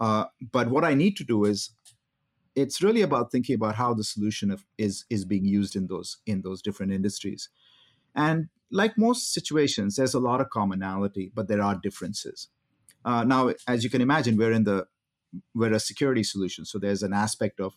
Uh, 0.00 0.24
but 0.52 0.68
what 0.68 0.84
I 0.84 0.94
need 0.94 1.16
to 1.16 1.24
do 1.24 1.44
is, 1.44 1.70
it's 2.54 2.82
really 2.82 3.02
about 3.02 3.30
thinking 3.30 3.54
about 3.54 3.76
how 3.76 3.94
the 3.94 4.04
solution 4.04 4.50
of, 4.50 4.64
is 4.76 5.04
is 5.08 5.24
being 5.24 5.44
used 5.44 5.76
in 5.76 5.86
those 5.86 6.18
in 6.26 6.42
those 6.42 6.60
different 6.60 6.92
industries, 6.92 7.48
and 8.14 8.48
like 8.70 8.98
most 8.98 9.32
situations, 9.32 9.96
there's 9.96 10.14
a 10.14 10.20
lot 10.20 10.40
of 10.40 10.50
commonality, 10.50 11.30
but 11.34 11.48
there 11.48 11.62
are 11.62 11.78
differences. 11.80 12.48
Uh, 13.04 13.24
now, 13.24 13.52
as 13.66 13.84
you 13.84 13.90
can 13.90 14.00
imagine, 14.00 14.36
we're 14.36 14.52
in 14.52 14.64
the 14.64 14.86
we're 15.54 15.72
a 15.72 15.80
security 15.80 16.24
solution, 16.24 16.64
so 16.64 16.78
there's 16.78 17.02
an 17.02 17.12
aspect 17.12 17.60
of 17.60 17.74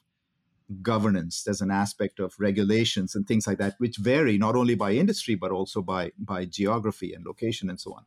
governance 0.81 1.43
there's 1.43 1.61
an 1.61 1.71
aspect 1.71 2.19
of 2.19 2.33
regulations 2.39 3.15
and 3.15 3.27
things 3.27 3.45
like 3.45 3.57
that 3.57 3.75
which 3.77 3.97
vary 3.97 4.37
not 4.37 4.55
only 4.55 4.75
by 4.75 4.91
industry 4.91 5.35
but 5.35 5.51
also 5.51 5.81
by 5.81 6.11
by 6.17 6.45
geography 6.45 7.13
and 7.13 7.25
location 7.25 7.69
and 7.69 7.79
so 7.79 7.93
on 7.93 8.05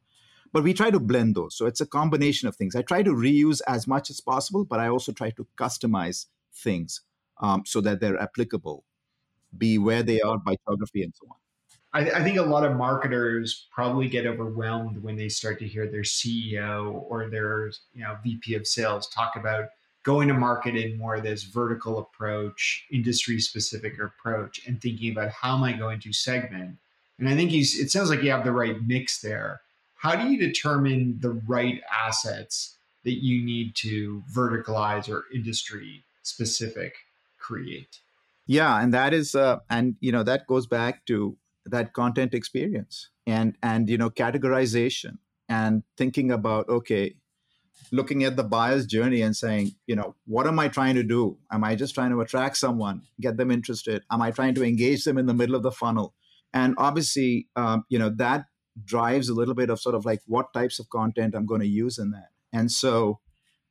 but 0.54 0.62
we 0.62 0.72
try 0.72 0.88
to 0.88 1.00
blend 1.00 1.34
those. 1.34 1.56
So 1.56 1.66
it's 1.66 1.80
a 1.80 1.86
combination 1.86 2.46
of 2.46 2.54
things. 2.54 2.76
I 2.76 2.82
try 2.82 3.02
to 3.02 3.10
reuse 3.10 3.60
as 3.66 3.88
much 3.88 4.08
as 4.08 4.20
possible, 4.20 4.64
but 4.64 4.78
I 4.78 4.86
also 4.86 5.10
try 5.10 5.30
to 5.30 5.44
customize 5.58 6.26
things 6.54 7.00
um, 7.40 7.64
so 7.66 7.80
that 7.80 8.00
they're 8.00 8.22
applicable, 8.22 8.84
be 9.58 9.78
where 9.78 10.04
they 10.04 10.20
are 10.20 10.38
by 10.38 10.54
geography 10.64 11.02
and 11.02 11.12
so 11.12 11.26
on. 11.28 11.36
I, 11.92 12.20
I, 12.20 12.22
think 12.22 12.38
a 12.38 12.42
lot 12.42 12.64
of 12.64 12.76
marketers 12.76 13.66
probably 13.72 14.08
get 14.08 14.26
overwhelmed 14.26 15.02
when 15.02 15.16
they 15.16 15.28
start 15.28 15.58
to 15.58 15.66
hear 15.66 15.90
their 15.90 16.02
CEO 16.02 17.02
or 17.08 17.28
their 17.28 17.72
you 17.92 18.02
know 18.04 18.16
VP 18.22 18.54
of 18.54 18.66
sales 18.66 19.08
talk 19.08 19.34
about 19.34 19.64
going 20.04 20.28
to 20.28 20.34
market 20.34 20.76
in 20.76 20.96
more 20.96 21.16
of 21.16 21.24
this 21.24 21.42
vertical 21.42 21.98
approach, 21.98 22.86
industry 22.92 23.40
specific 23.40 23.98
approach, 24.00 24.60
and 24.66 24.80
thinking 24.80 25.10
about 25.10 25.30
how 25.30 25.56
am 25.56 25.64
I 25.64 25.72
going 25.72 25.98
to 26.00 26.12
segment. 26.12 26.76
And 27.18 27.28
I 27.28 27.34
think 27.34 27.50
you, 27.50 27.60
it 27.60 27.90
sounds 27.90 28.10
like 28.10 28.22
you 28.22 28.30
have 28.30 28.44
the 28.44 28.52
right 28.52 28.76
mix 28.86 29.20
there. 29.20 29.62
How 29.96 30.14
do 30.14 30.28
you 30.28 30.38
determine 30.38 31.18
the 31.20 31.30
right 31.30 31.82
assets 31.90 32.76
that 33.04 33.24
you 33.24 33.44
need 33.44 33.74
to 33.76 34.22
verticalize 34.32 35.08
or 35.08 35.24
industry 35.34 36.04
specific 36.22 36.94
create? 37.38 38.00
Yeah, 38.46 38.82
and 38.82 38.92
that 38.92 39.14
is, 39.14 39.34
uh, 39.34 39.60
and 39.70 39.96
you 40.00 40.12
know, 40.12 40.22
that 40.22 40.46
goes 40.46 40.66
back 40.66 41.06
to 41.06 41.36
that 41.66 41.94
content 41.94 42.34
experience 42.34 43.08
and 43.26 43.56
and 43.62 43.88
you 43.88 43.96
know 43.96 44.10
categorization 44.10 45.18
and 45.48 45.82
thinking 45.96 46.30
about 46.30 46.68
okay 46.68 47.14
looking 47.92 48.24
at 48.24 48.36
the 48.36 48.44
buyer's 48.44 48.86
journey 48.86 49.20
and 49.20 49.36
saying 49.36 49.72
you 49.86 49.96
know 49.96 50.14
what 50.26 50.46
am 50.46 50.58
i 50.58 50.68
trying 50.68 50.94
to 50.94 51.02
do? 51.02 51.38
Am 51.50 51.64
i 51.64 51.74
just 51.74 51.94
trying 51.94 52.10
to 52.10 52.20
attract 52.20 52.56
someone 52.56 53.02
get 53.20 53.36
them 53.36 53.50
interested? 53.50 54.02
Am 54.10 54.22
i 54.22 54.30
trying 54.30 54.54
to 54.54 54.64
engage 54.64 55.04
them 55.04 55.18
in 55.18 55.26
the 55.26 55.34
middle 55.34 55.54
of 55.54 55.62
the 55.62 55.72
funnel? 55.72 56.14
And 56.52 56.74
obviously 56.78 57.48
um, 57.56 57.84
you 57.88 57.98
know 57.98 58.10
that 58.16 58.46
drives 58.84 59.28
a 59.28 59.34
little 59.34 59.54
bit 59.54 59.70
of 59.70 59.80
sort 59.80 59.94
of 59.94 60.04
like 60.04 60.20
what 60.26 60.52
types 60.52 60.80
of 60.80 60.90
content 60.90 61.34
i'm 61.34 61.46
going 61.46 61.60
to 61.60 61.66
use 61.66 61.98
in 61.98 62.10
that. 62.10 62.30
And 62.52 62.70
so 62.70 63.20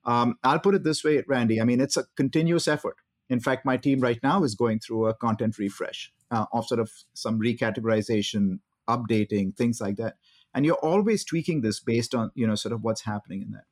um, 0.06 0.38
i'll 0.44 0.60
put 0.60 0.76
it 0.76 0.84
this 0.84 1.04
way 1.04 1.24
randy 1.28 1.62
i 1.62 1.64
mean 1.64 1.82
it's 1.82 1.98
a 1.98 2.06
continuous 2.16 2.68
effort. 2.68 2.98
In 3.30 3.40
fact 3.40 3.66
my 3.66 3.78
team 3.78 4.00
right 4.00 4.20
now 4.22 4.44
is 4.44 4.56
going 4.56 4.80
through 4.80 5.08
a 5.08 5.14
content 5.14 5.58
refresh 5.58 6.12
uh, 6.34 6.46
of 6.52 6.66
sort 6.66 6.80
of 6.80 6.92
some 7.14 7.40
recategorization, 7.40 8.60
updating, 8.90 9.56
things 9.56 9.80
like 9.80 9.98
that. 9.98 10.16
And 10.54 10.66
you're 10.66 10.76
always 10.76 11.24
tweaking 11.24 11.62
this 11.62 11.80
based 11.80 12.14
on 12.16 12.32
you 12.36 12.48
know 12.48 12.56
sort 12.56 12.74
of 12.74 12.84
what's 12.84 13.04
happening 13.04 13.42
in 13.42 13.52
that. 13.52 13.66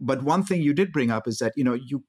But 0.00 0.22
one 0.22 0.44
thing 0.44 0.62
you 0.62 0.74
did 0.74 0.92
bring 0.92 1.10
up 1.10 1.26
is 1.26 1.38
that 1.38 1.52
you 1.56 1.64
know 1.64 1.74
you 1.74 2.04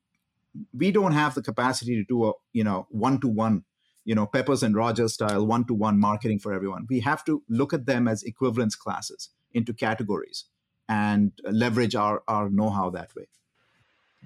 we 0.73 0.91
don't 0.91 1.13
have 1.13 1.35
the 1.35 1.41
capacity 1.41 1.95
to 1.95 2.03
do 2.03 2.25
a 2.25 2.33
you 2.53 2.63
know 2.63 2.87
one 2.89 3.19
to 3.21 3.27
one 3.27 3.63
you 4.05 4.15
know 4.15 4.25
peppers 4.25 4.63
and 4.63 4.75
rogers 4.75 5.13
style 5.13 5.45
one 5.45 5.65
to 5.65 5.73
one 5.73 5.99
marketing 5.99 6.39
for 6.39 6.53
everyone 6.53 6.87
we 6.89 7.01
have 7.01 7.23
to 7.25 7.43
look 7.47 7.73
at 7.73 7.85
them 7.85 8.07
as 8.07 8.23
equivalence 8.23 8.75
classes 8.75 9.29
into 9.53 9.73
categories 9.73 10.45
and 10.89 11.31
leverage 11.43 11.93
our 11.93 12.23
our 12.27 12.49
know-how 12.49 12.89
that 12.89 13.13
way 13.15 13.27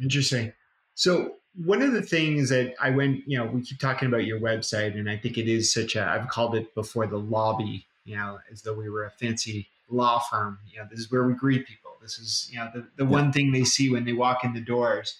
interesting 0.01 0.53
so 0.95 1.35
one 1.55 1.81
of 1.81 1.91
the 1.91 2.01
things 2.01 2.49
that 2.49 2.75
I 2.79 2.91
went, 2.91 3.23
you 3.27 3.37
know, 3.37 3.45
we 3.45 3.61
keep 3.61 3.79
talking 3.79 4.07
about 4.07 4.25
your 4.25 4.39
website, 4.39 4.97
and 4.97 5.09
I 5.09 5.17
think 5.17 5.37
it 5.37 5.47
is 5.47 5.73
such 5.73 5.95
a, 5.95 6.07
I've 6.07 6.29
called 6.29 6.55
it 6.55 6.73
before 6.75 7.07
the 7.07 7.17
lobby, 7.19 7.85
you 8.05 8.15
know, 8.15 8.39
as 8.51 8.61
though 8.61 8.73
we 8.73 8.89
were 8.89 9.05
a 9.05 9.11
fancy 9.11 9.67
law 9.89 10.19
firm. 10.19 10.59
You 10.71 10.79
know, 10.79 10.87
this 10.89 10.99
is 10.99 11.11
where 11.11 11.23
we 11.23 11.33
greet 11.33 11.67
people. 11.67 11.90
This 12.01 12.17
is, 12.17 12.49
you 12.51 12.59
know, 12.59 12.69
the, 12.73 12.87
the 12.97 13.05
one 13.05 13.31
thing 13.31 13.51
they 13.51 13.63
see 13.63 13.89
when 13.89 14.05
they 14.05 14.13
walk 14.13 14.43
in 14.43 14.53
the 14.53 14.61
doors. 14.61 15.19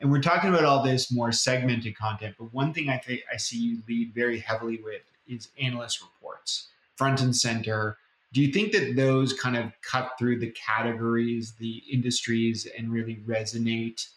And 0.00 0.10
we're 0.10 0.22
talking 0.22 0.50
about 0.50 0.64
all 0.64 0.82
this 0.82 1.12
more 1.12 1.30
segmented 1.30 1.96
content, 1.96 2.34
but 2.38 2.52
one 2.52 2.72
thing 2.72 2.88
I 2.88 2.98
think 2.98 3.22
I 3.32 3.36
see 3.36 3.58
you 3.58 3.82
lead 3.88 4.12
very 4.14 4.40
heavily 4.40 4.80
with 4.82 5.02
is 5.28 5.48
analyst 5.60 6.02
reports, 6.02 6.68
front 6.96 7.20
and 7.20 7.36
center. 7.36 7.98
Do 8.32 8.40
you 8.40 8.52
think 8.52 8.72
that 8.72 8.96
those 8.96 9.32
kind 9.32 9.56
of 9.56 9.72
cut 9.82 10.12
through 10.18 10.40
the 10.40 10.50
categories, 10.50 11.52
the 11.58 11.82
industries, 11.90 12.66
and 12.76 12.90
really 12.90 13.22
resonate? 13.26 14.08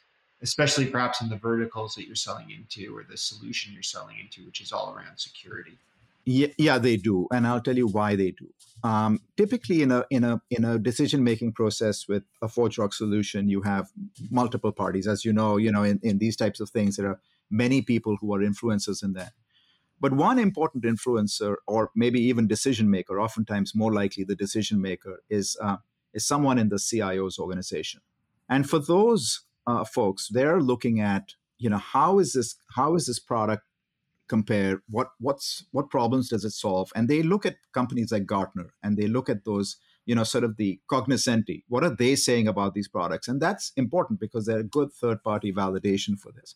especially 0.41 0.85
perhaps 0.85 1.21
in 1.21 1.29
the 1.29 1.37
verticals 1.37 1.95
that 1.95 2.05
you're 2.05 2.15
selling 2.15 2.51
into 2.51 2.95
or 2.95 3.03
the 3.03 3.17
solution 3.17 3.73
you're 3.73 3.81
selling 3.81 4.17
into, 4.19 4.45
which 4.45 4.61
is 4.61 4.71
all 4.71 4.93
around 4.95 5.17
security. 5.17 5.77
Yeah, 6.25 6.47
yeah, 6.57 6.79
they 6.79 6.97
do, 6.97 7.27
and 7.31 7.45
I'll 7.45 7.61
tell 7.61 7.77
you 7.77 7.87
why 7.87 8.15
they 8.15 8.31
do. 8.31 8.49
Um, 8.83 9.19
typically, 9.37 9.83
in 9.83 9.91
a 9.91 10.05
in 10.09 10.23
a 10.23 10.41
in 10.49 10.65
a 10.65 10.79
decision 10.79 11.23
making 11.23 11.53
process 11.53 12.07
with 12.07 12.23
a 12.41 12.47
ForgeRock 12.47 12.93
solution, 12.93 13.47
you 13.47 13.61
have 13.61 13.89
multiple 14.31 14.71
parties. 14.71 15.07
As 15.07 15.23
you 15.23 15.31
know, 15.31 15.57
you 15.57 15.71
know 15.71 15.83
in, 15.83 15.99
in 16.01 16.17
these 16.17 16.35
types 16.35 16.59
of 16.59 16.71
things, 16.71 16.97
there 16.97 17.07
are 17.07 17.19
many 17.51 17.83
people 17.83 18.17
who 18.19 18.33
are 18.33 18.39
influencers 18.39 19.03
in 19.03 19.13
that. 19.13 19.33
But 19.99 20.13
one 20.13 20.39
important 20.39 20.83
influencer, 20.83 21.55
or 21.67 21.91
maybe 21.95 22.19
even 22.21 22.47
decision 22.47 22.89
maker, 22.89 23.19
oftentimes 23.19 23.73
more 23.75 23.93
likely 23.93 24.23
the 24.23 24.35
decision 24.35 24.81
maker, 24.81 25.21
is 25.29 25.55
uh, 25.61 25.77
is 26.13 26.27
someone 26.27 26.57
in 26.57 26.69
the 26.69 26.79
CIO's 26.79 27.37
organization. 27.37 28.01
And 28.49 28.67
for 28.67 28.79
those 28.79 29.41
uh, 29.67 29.83
folks, 29.83 30.27
they're 30.29 30.61
looking 30.61 30.99
at 30.99 31.33
you 31.59 31.69
know 31.69 31.77
how 31.77 32.17
is 32.17 32.33
this 32.33 32.55
how 32.75 32.95
is 32.95 33.05
this 33.05 33.19
product 33.19 33.63
compare 34.27 34.81
what 34.89 35.09
what's 35.19 35.65
what 35.71 35.89
problems 35.89 36.29
does 36.29 36.45
it 36.45 36.51
solve? 36.51 36.91
And 36.95 37.07
they 37.07 37.21
look 37.23 37.45
at 37.45 37.57
companies 37.73 38.11
like 38.11 38.25
gartner 38.25 38.73
and 38.83 38.97
they 38.97 39.07
look 39.07 39.29
at 39.29 39.45
those 39.45 39.77
you 40.05 40.15
know 40.15 40.23
sort 40.23 40.43
of 40.43 40.57
the 40.57 40.79
cognoscenti. 40.91 41.63
What 41.67 41.83
are 41.83 41.95
they 41.95 42.15
saying 42.15 42.47
about 42.47 42.73
these 42.73 42.87
products? 42.87 43.27
And 43.27 43.41
that's 43.41 43.71
important 43.75 44.19
because 44.19 44.45
they're 44.45 44.59
a 44.59 44.63
good 44.63 44.91
third 44.91 45.23
party 45.23 45.51
validation 45.51 46.19
for 46.19 46.31
this. 46.31 46.55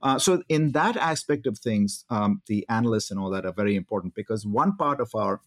Uh, 0.00 0.18
so 0.18 0.42
in 0.48 0.72
that 0.72 0.96
aspect 0.96 1.46
of 1.46 1.58
things 1.58 2.04
um, 2.08 2.40
the 2.46 2.64
analysts 2.68 3.10
and 3.10 3.18
all 3.18 3.30
that 3.30 3.44
are 3.44 3.52
very 3.52 3.74
important 3.74 4.14
because 4.14 4.46
one 4.46 4.76
part 4.76 5.00
of 5.00 5.12
our 5.14 5.40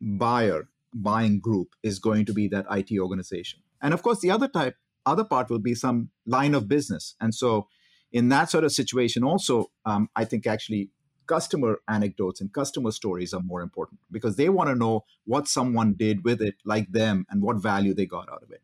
buyer 0.00 0.68
buying 0.92 1.40
group 1.40 1.68
is 1.82 1.98
going 1.98 2.26
to 2.26 2.34
be 2.34 2.46
that 2.48 2.66
it 2.70 2.98
organization. 3.00 3.60
And 3.80 3.94
of 3.94 4.02
course 4.02 4.20
the 4.20 4.30
other 4.30 4.48
type 4.48 4.76
other 5.06 5.24
part 5.24 5.50
will 5.50 5.58
be 5.58 5.74
some 5.74 6.10
line 6.26 6.54
of 6.54 6.68
business. 6.68 7.14
And 7.20 7.34
so, 7.34 7.68
in 8.14 8.28
that 8.28 8.48
sort 8.48 8.62
of 8.62 8.72
situation, 8.72 9.24
also, 9.24 9.70
um, 9.84 10.08
I 10.14 10.24
think 10.24 10.46
actually 10.46 10.88
customer 11.26 11.80
anecdotes 11.88 12.40
and 12.40 12.52
customer 12.52 12.92
stories 12.92 13.34
are 13.34 13.42
more 13.42 13.60
important 13.60 13.98
because 14.12 14.36
they 14.36 14.48
want 14.48 14.70
to 14.70 14.74
know 14.76 15.04
what 15.24 15.48
someone 15.48 15.94
did 15.94 16.24
with 16.24 16.40
it, 16.40 16.54
like 16.64 16.90
them, 16.92 17.26
and 17.28 17.42
what 17.42 17.56
value 17.56 17.92
they 17.92 18.06
got 18.06 18.30
out 18.30 18.42
of 18.42 18.52
it. 18.52 18.60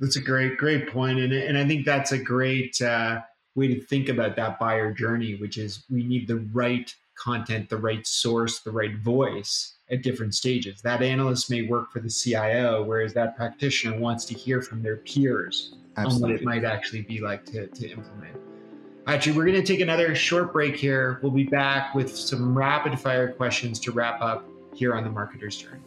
That's 0.00 0.16
a 0.16 0.20
great, 0.20 0.56
great 0.56 0.88
point, 0.88 1.20
and 1.20 1.32
and 1.32 1.56
I 1.56 1.66
think 1.66 1.86
that's 1.86 2.10
a 2.10 2.18
great 2.18 2.82
uh, 2.82 3.20
way 3.54 3.68
to 3.68 3.80
think 3.80 4.08
about 4.08 4.34
that 4.36 4.58
buyer 4.58 4.92
journey, 4.92 5.36
which 5.36 5.56
is 5.56 5.84
we 5.88 6.02
need 6.02 6.26
the 6.26 6.38
right 6.52 6.92
content, 7.16 7.68
the 7.68 7.76
right 7.76 8.04
source, 8.06 8.60
the 8.60 8.72
right 8.72 8.96
voice 8.98 9.74
at 9.90 10.02
different 10.02 10.34
stages. 10.34 10.80
That 10.82 11.02
analyst 11.02 11.50
may 11.50 11.62
work 11.62 11.92
for 11.92 12.00
the 12.00 12.08
CIO, 12.08 12.82
whereas 12.82 13.12
that 13.14 13.36
practitioner 13.36 13.98
wants 13.98 14.24
to 14.24 14.34
hear 14.34 14.62
from 14.62 14.82
their 14.82 14.96
peers 14.96 15.76
Absolutely. 15.96 16.14
on 16.14 16.20
what 16.22 16.40
it 16.40 16.44
might 16.44 16.64
actually 16.64 17.02
be 17.02 17.20
like 17.20 17.44
to, 17.46 17.66
to 17.66 17.90
implement. 17.90 18.49
Actually, 19.10 19.36
we're 19.36 19.44
going 19.44 19.56
to 19.56 19.64
take 19.64 19.80
another 19.80 20.14
short 20.14 20.52
break 20.52 20.76
here. 20.76 21.18
We'll 21.20 21.32
be 21.32 21.42
back 21.42 21.96
with 21.96 22.16
some 22.16 22.56
rapid 22.56 22.96
fire 22.96 23.32
questions 23.32 23.80
to 23.80 23.90
wrap 23.90 24.22
up 24.22 24.48
here 24.72 24.94
on 24.94 25.02
the 25.02 25.10
Marketer's 25.10 25.56
Journey. 25.56 25.80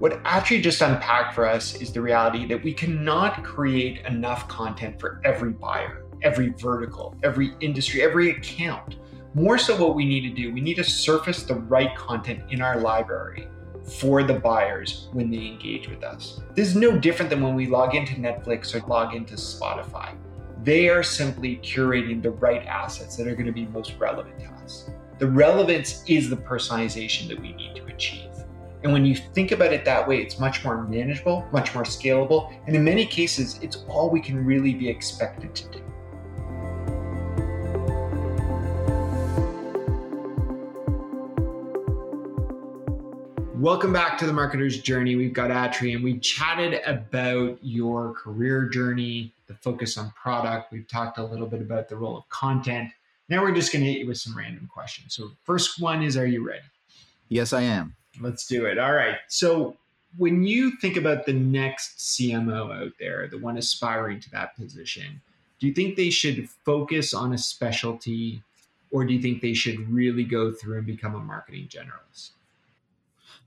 What 0.00 0.20
Atri 0.24 0.60
just 0.60 0.80
unpacked 0.80 1.32
for 1.32 1.46
us 1.46 1.80
is 1.80 1.92
the 1.92 2.00
reality 2.00 2.44
that 2.46 2.60
we 2.64 2.74
cannot 2.74 3.44
create 3.44 4.04
enough 4.04 4.48
content 4.48 4.98
for 4.98 5.20
every 5.24 5.52
buyer, 5.52 6.02
every 6.22 6.48
vertical, 6.48 7.14
every 7.22 7.54
industry, 7.60 8.02
every 8.02 8.30
account. 8.30 8.96
More 9.32 9.58
so, 9.58 9.80
what 9.80 9.94
we 9.94 10.04
need 10.04 10.22
to 10.22 10.34
do, 10.34 10.52
we 10.52 10.60
need 10.60 10.74
to 10.74 10.84
surface 10.84 11.44
the 11.44 11.54
right 11.54 11.94
content 11.94 12.42
in 12.50 12.60
our 12.60 12.80
library 12.80 13.46
for 13.98 14.22
the 14.22 14.34
buyers 14.34 15.08
when 15.12 15.30
they 15.30 15.46
engage 15.46 15.88
with 15.88 16.04
us. 16.04 16.40
This 16.54 16.68
is 16.68 16.76
no 16.76 16.98
different 16.98 17.30
than 17.30 17.42
when 17.42 17.54
we 17.54 17.66
log 17.66 17.94
into 17.94 18.14
Netflix 18.14 18.74
or 18.74 18.86
log 18.86 19.14
into 19.14 19.34
Spotify. 19.34 20.14
They 20.62 20.88
are 20.88 21.02
simply 21.02 21.56
curating 21.56 22.22
the 22.22 22.30
right 22.30 22.64
assets 22.66 23.16
that 23.16 23.26
are 23.26 23.34
going 23.34 23.46
to 23.46 23.52
be 23.52 23.66
most 23.66 23.96
relevant 23.98 24.38
to 24.40 24.46
us. 24.62 24.90
The 25.18 25.26
relevance 25.26 26.04
is 26.06 26.30
the 26.30 26.36
personalization 26.36 27.28
that 27.28 27.40
we 27.40 27.52
need 27.52 27.74
to 27.76 27.84
achieve. 27.86 28.30
And 28.82 28.92
when 28.92 29.04
you 29.04 29.14
think 29.14 29.52
about 29.52 29.72
it 29.72 29.84
that 29.84 30.06
way, 30.06 30.22
it's 30.22 30.38
much 30.38 30.64
more 30.64 30.84
manageable, 30.84 31.46
much 31.52 31.74
more 31.74 31.84
scalable, 31.84 32.54
and 32.66 32.74
in 32.74 32.82
many 32.82 33.04
cases, 33.04 33.58
it's 33.60 33.84
all 33.88 34.08
we 34.08 34.20
can 34.20 34.44
really 34.44 34.72
be 34.72 34.88
expected 34.88 35.54
to 35.54 35.68
do. 35.70 35.82
Welcome 43.60 43.92
back 43.92 44.16
to 44.16 44.26
the 44.26 44.32
Marketer's 44.32 44.80
Journey. 44.80 45.16
We've 45.16 45.34
got 45.34 45.50
Atri 45.50 45.92
and 45.92 46.02
we've 46.02 46.22
chatted 46.22 46.80
about 46.86 47.58
your 47.60 48.14
career 48.14 48.66
journey, 48.70 49.34
the 49.48 49.54
focus 49.54 49.98
on 49.98 50.10
product. 50.12 50.72
We've 50.72 50.88
talked 50.88 51.18
a 51.18 51.22
little 51.22 51.46
bit 51.46 51.60
about 51.60 51.90
the 51.90 51.96
role 51.96 52.16
of 52.16 52.26
content. 52.30 52.90
Now 53.28 53.42
we're 53.42 53.54
just 53.54 53.70
going 53.70 53.84
to 53.84 53.92
hit 53.92 53.98
you 53.98 54.06
with 54.06 54.16
some 54.16 54.34
random 54.34 54.66
questions. 54.72 55.14
So, 55.14 55.32
first 55.44 55.78
one 55.78 56.02
is 56.02 56.16
Are 56.16 56.24
you 56.24 56.42
ready? 56.42 56.62
Yes, 57.28 57.52
I 57.52 57.60
am. 57.60 57.94
Let's 58.18 58.46
do 58.46 58.64
it. 58.64 58.78
All 58.78 58.94
right. 58.94 59.16
So 59.28 59.76
when 60.16 60.42
you 60.42 60.78
think 60.78 60.96
about 60.96 61.26
the 61.26 61.34
next 61.34 61.98
CMO 61.98 62.74
out 62.74 62.92
there, 62.98 63.28
the 63.28 63.36
one 63.36 63.58
aspiring 63.58 64.20
to 64.20 64.30
that 64.30 64.56
position, 64.56 65.20
do 65.58 65.66
you 65.66 65.74
think 65.74 65.96
they 65.96 66.08
should 66.08 66.48
focus 66.64 67.12
on 67.12 67.34
a 67.34 67.38
specialty, 67.38 68.42
or 68.90 69.04
do 69.04 69.12
you 69.12 69.20
think 69.20 69.42
they 69.42 69.52
should 69.52 69.86
really 69.92 70.24
go 70.24 70.50
through 70.50 70.78
and 70.78 70.86
become 70.86 71.14
a 71.14 71.20
marketing 71.20 71.68
generalist? 71.68 72.30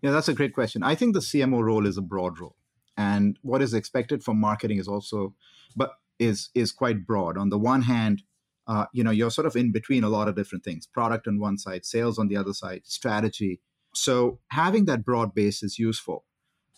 Yeah, 0.04 0.12
that's 0.12 0.28
a 0.28 0.34
great 0.34 0.54
question. 0.54 0.84
I 0.84 0.96
think 0.96 1.14
the 1.14 1.22
CMO 1.22 1.64
role 1.64 1.88
is 1.88 1.98
a 1.98 2.02
broad 2.02 2.40
role, 2.40 2.58
and 2.98 3.40
what 3.42 3.62
is 3.62 3.74
expected 3.74 4.24
from 4.24 4.38
marketing 4.38 4.78
is 4.78 4.88
also, 4.88 5.34
but 5.78 5.94
is 6.20 6.50
is 6.54 6.74
quite 6.74 7.08
broad. 7.08 7.38
On 7.38 7.50
the 7.50 7.58
one 7.58 7.84
hand, 7.84 8.24
uh, 8.68 8.86
you 8.94 9.04
know, 9.04 9.12
you're 9.12 9.32
sort 9.32 9.48
of 9.48 9.56
in 9.56 9.72
between 9.72 10.04
a 10.04 10.10
lot 10.10 10.28
of 10.28 10.36
different 10.36 10.66
things: 10.66 10.86
product 10.86 11.26
on 11.28 11.40
one 11.40 11.58
side, 11.58 11.86
sales 11.86 12.20
on 12.20 12.28
the 12.28 12.36
other 12.36 12.54
side, 12.54 12.82
strategy. 12.84 13.62
So 13.96 14.40
having 14.50 14.86
that 14.86 15.06
broad 15.06 15.34
base 15.34 15.64
is 15.64 15.80
useful. 15.80 16.26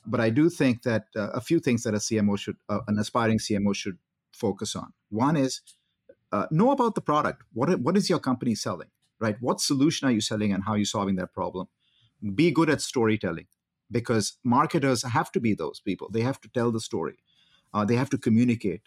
But 0.06 0.22
I 0.22 0.30
do 0.30 0.50
think 0.50 0.84
that 0.84 1.06
uh, 1.16 1.30
a 1.32 1.42
few 1.42 1.60
things 1.60 1.84
that 1.84 1.96
a 1.96 1.98
CMO 1.98 2.38
should, 2.38 2.58
uh, 2.70 2.82
an 2.88 3.00
aspiring 3.00 3.40
CMO 3.40 3.76
should 3.76 3.98
focus 4.34 4.76
on. 4.76 4.94
One 5.10 5.36
is 5.36 5.62
uh, 6.32 6.48
know 6.52 6.72
about 6.72 6.96
the 6.96 7.02
product. 7.02 7.44
What 7.54 7.80
what 7.80 7.98
is 7.98 8.10
your 8.10 8.20
company 8.20 8.56
selling? 8.56 8.90
Right? 9.20 9.38
What 9.42 9.62
solution 9.62 10.08
are 10.08 10.12
you 10.12 10.22
selling, 10.22 10.54
and 10.54 10.64
how 10.64 10.74
are 10.74 10.78
you 10.78 10.86
solving 10.86 11.16
that 11.16 11.34
problem? 11.34 11.70
Be 12.34 12.52
good 12.52 12.70
at 12.70 12.82
storytelling, 12.82 13.48
because 13.92 14.38
marketers 14.44 15.04
have 15.04 15.32
to 15.34 15.40
be 15.40 15.54
those 15.54 15.80
people. 15.80 16.10
They 16.10 16.22
have 16.22 16.42
to 16.42 16.50
tell 16.50 16.72
the 16.72 16.80
story. 16.80 17.18
Uh, 17.74 17.86
they 17.86 17.96
have 17.96 18.10
to 18.12 18.18
communicate. 18.18 18.82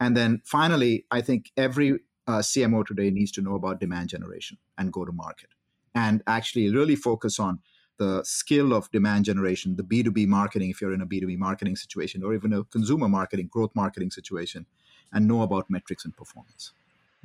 And 0.00 0.16
then 0.16 0.42
finally, 0.44 1.06
I 1.10 1.20
think 1.20 1.52
every 1.56 2.00
uh, 2.26 2.38
CMO 2.38 2.84
today 2.84 3.10
needs 3.10 3.30
to 3.32 3.42
know 3.42 3.54
about 3.54 3.80
demand 3.80 4.08
generation 4.08 4.58
and 4.76 4.92
go 4.92 5.04
to 5.04 5.12
market, 5.12 5.50
and 5.94 6.22
actually 6.26 6.70
really 6.70 6.96
focus 6.96 7.38
on 7.38 7.60
the 7.96 8.24
skill 8.24 8.72
of 8.72 8.90
demand 8.90 9.24
generation, 9.24 9.76
the 9.76 9.84
B2B 9.84 10.26
marketing, 10.26 10.70
if 10.70 10.80
you're 10.80 10.92
in 10.92 11.00
a 11.00 11.06
B2B 11.06 11.38
marketing 11.38 11.76
situation, 11.76 12.24
or 12.24 12.34
even 12.34 12.52
a 12.52 12.64
consumer 12.64 13.08
marketing, 13.08 13.48
growth 13.50 13.70
marketing 13.74 14.10
situation, 14.10 14.66
and 15.12 15.28
know 15.28 15.42
about 15.42 15.70
metrics 15.70 16.04
and 16.04 16.16
performance. 16.16 16.72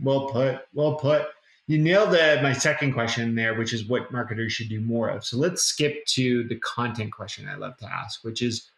Well 0.01 0.29
put. 0.29 0.61
Well 0.73 0.95
put. 0.95 1.27
You 1.69 1.77
nailed 1.77 2.15
uh, 2.15 2.39
my 2.41 2.53
second 2.53 2.93
question 2.93 3.35
there, 3.35 3.53
which 3.53 3.73
is 3.73 3.85
what 3.85 4.11
marketers 4.11 4.51
should 4.51 4.69
do 4.69 4.81
more 4.81 5.07
of. 5.07 5.23
So 5.23 5.37
let's 5.37 5.61
skip 5.61 6.03
to 6.07 6.43
the 6.45 6.55
content 6.55 7.13
question 7.13 7.47
I 7.47 7.57
love 7.57 7.77
to 7.77 7.85
ask, 7.85 8.23
which 8.23 8.41
is 8.41 8.71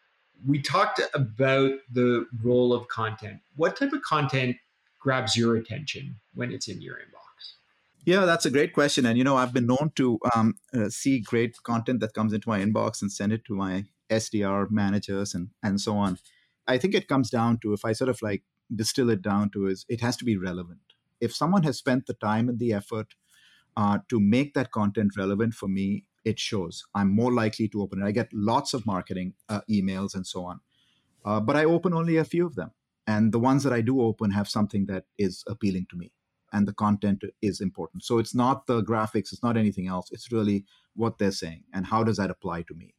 we 0.46 0.62
talked 0.62 1.00
about 1.14 1.72
the 1.90 2.26
role 2.44 2.74
of 2.74 2.90
content. 2.90 3.40
What 3.56 3.78
type 3.78 3.94
of 3.94 4.02
content 4.02 4.58
grabs 5.00 5.38
your 5.38 5.56
attention 5.56 6.20
when 6.36 6.52
it's 6.52 6.68
in 6.68 6.82
your 6.82 6.96
inbox? 6.96 7.54
Yeah, 8.04 8.26
that's 8.26 8.46
a 8.46 8.52
great 8.52 8.74
question. 8.74 9.06
And, 9.06 9.18
you 9.18 9.24
know, 9.24 9.38
I've 9.38 9.54
been 9.54 9.68
known 9.68 9.94
to 9.96 10.20
um, 10.36 10.56
uh, 10.74 10.90
see 10.90 11.22
great 11.22 11.64
content 11.64 12.02
that 12.02 12.14
comes 12.14 12.34
into 12.34 12.50
my 12.50 12.60
inbox 12.60 13.02
and 13.02 13.10
send 13.10 13.32
it 13.32 13.46
to 13.46 13.56
my 13.56 13.86
SDR 14.10 14.70
managers 14.70 15.34
and, 15.34 15.52
and 15.64 15.80
so 15.80 15.96
on. 15.96 16.20
I 16.68 16.78
think 16.78 16.94
it 16.94 17.08
comes 17.08 17.30
down 17.30 17.60
to 17.60 17.72
if 17.72 17.86
I 17.86 17.94
sort 17.94 18.10
of 18.10 18.22
like 18.22 18.44
distill 18.76 19.10
it 19.10 19.22
down 19.22 19.50
to 19.52 19.68
is 19.68 19.86
it 19.88 20.02
has 20.02 20.18
to 20.18 20.26
be 20.26 20.36
relevant. 20.36 20.91
If 21.22 21.34
someone 21.34 21.64
has 21.64 21.78
spent 21.78 22.08
the 22.08 22.14
time 22.16 22.50
and 22.50 22.60
the 22.60 22.74
effort 22.74 23.16
uh, 23.78 24.00
to 24.10 24.20
make 24.20 24.54
that 24.54 24.72
content 24.72 25.14
relevant 25.18 25.54
for 25.54 25.68
me, 25.68 26.06
it 26.26 26.40
shows. 26.40 26.84
I'm 26.94 27.10
more 27.10 27.32
likely 27.32 27.68
to 27.70 27.82
open 27.82 28.02
it. 28.02 28.06
I 28.06 28.12
get 28.12 28.34
lots 28.34 28.74
of 28.74 28.86
marketing 28.86 29.34
uh, 29.50 29.62
emails 29.70 30.14
and 30.14 30.26
so 30.28 30.46
on, 30.46 30.60
uh, 31.26 31.40
but 31.40 31.56
I 31.56 31.66
open 31.66 31.94
only 31.94 32.18
a 32.18 32.26
few 32.26 32.46
of 32.46 32.56
them. 32.56 32.72
And 33.08 33.32
the 33.32 33.40
ones 33.40 33.64
that 33.64 33.74
I 33.74 33.82
do 33.82 34.02
open 34.02 34.32
have 34.32 34.48
something 34.48 34.86
that 34.86 35.06
is 35.18 35.44
appealing 35.48 35.88
to 35.90 35.98
me, 35.98 36.12
and 36.54 36.68
the 36.68 36.74
content 36.74 37.24
is 37.42 37.60
important. 37.60 38.04
So 38.04 38.20
it's 38.20 38.36
not 38.36 38.68
the 38.68 38.84
graphics, 38.84 39.32
it's 39.34 39.44
not 39.44 39.58
anything 39.58 39.88
else. 39.88 40.10
It's 40.12 40.32
really 40.32 40.66
what 40.96 41.18
they're 41.18 41.32
saying 41.32 41.64
and 41.74 41.86
how 41.86 42.04
does 42.04 42.18
that 42.18 42.30
apply 42.30 42.64
to 42.64 42.74
me. 42.74 42.94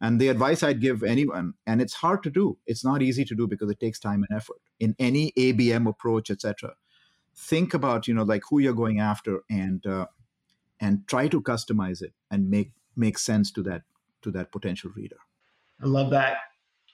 And 0.00 0.20
the 0.20 0.28
advice 0.28 0.64
I'd 0.64 0.80
give 0.80 1.04
anyone, 1.04 1.54
and 1.64 1.80
it's 1.80 1.94
hard 1.94 2.24
to 2.24 2.30
do, 2.30 2.58
it's 2.66 2.84
not 2.84 3.02
easy 3.02 3.24
to 3.24 3.36
do 3.36 3.46
because 3.46 3.70
it 3.70 3.78
takes 3.78 4.00
time 4.00 4.24
and 4.28 4.36
effort 4.36 4.60
in 4.80 4.96
any 4.98 5.32
ABM 5.38 5.88
approach, 5.88 6.28
etc. 6.28 6.74
Think 7.34 7.74
about 7.74 8.06
you 8.06 8.14
know 8.14 8.22
like 8.22 8.42
who 8.48 8.58
you're 8.58 8.74
going 8.74 9.00
after 9.00 9.42
and 9.50 9.84
uh, 9.86 10.06
and 10.80 11.06
try 11.06 11.28
to 11.28 11.40
customize 11.40 12.02
it 12.02 12.12
and 12.30 12.50
make 12.50 12.72
make 12.96 13.18
sense 13.18 13.50
to 13.52 13.62
that 13.62 13.82
to 14.22 14.30
that 14.32 14.52
potential 14.52 14.90
reader. 14.94 15.16
I 15.82 15.86
love 15.86 16.10
that. 16.10 16.38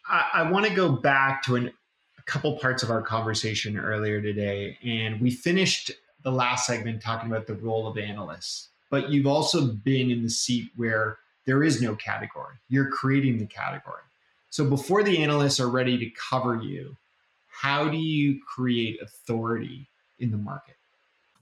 I, 0.07 0.31
I 0.35 0.51
want 0.51 0.67
to 0.67 0.75
go 0.75 0.91
back 0.91 1.43
to 1.45 1.57
an, 1.57 1.73
a 2.19 2.23
couple 2.23 2.57
parts 2.59 2.83
of 2.83 2.91
our 2.91 3.03
conversation 3.03 3.79
earlier 3.79 4.23
today, 4.23 4.79
and 4.83 5.21
we 5.21 5.31
finished 5.31 5.91
the 6.23 6.33
last 6.33 6.67
segment 6.67 7.03
talking 7.03 7.31
about 7.31 7.47
the 7.47 7.55
role 7.55 7.87
of 7.87 7.99
analysts. 7.99 8.69
But 8.91 9.11
you've 9.11 9.27
also 9.27 9.67
been 9.67 10.11
in 10.11 10.23
the 10.23 10.31
seat 10.31 10.71
where 10.77 11.19
there 11.45 11.63
is 11.63 11.83
no 11.83 11.95
category. 11.95 12.55
You're 12.69 12.91
creating 12.91 13.39
the 13.39 13.47
category. 13.47 14.03
So 14.51 14.65
before 14.65 15.03
the 15.03 15.23
analysts 15.23 15.61
are 15.61 15.69
ready 15.69 15.99
to 15.99 16.11
cover 16.11 16.57
you, 16.57 16.97
how 17.49 17.89
do 17.89 17.99
you 17.99 18.41
create 18.47 19.01
authority 19.03 19.89
in 20.19 20.31
the 20.31 20.39
market? 20.39 20.77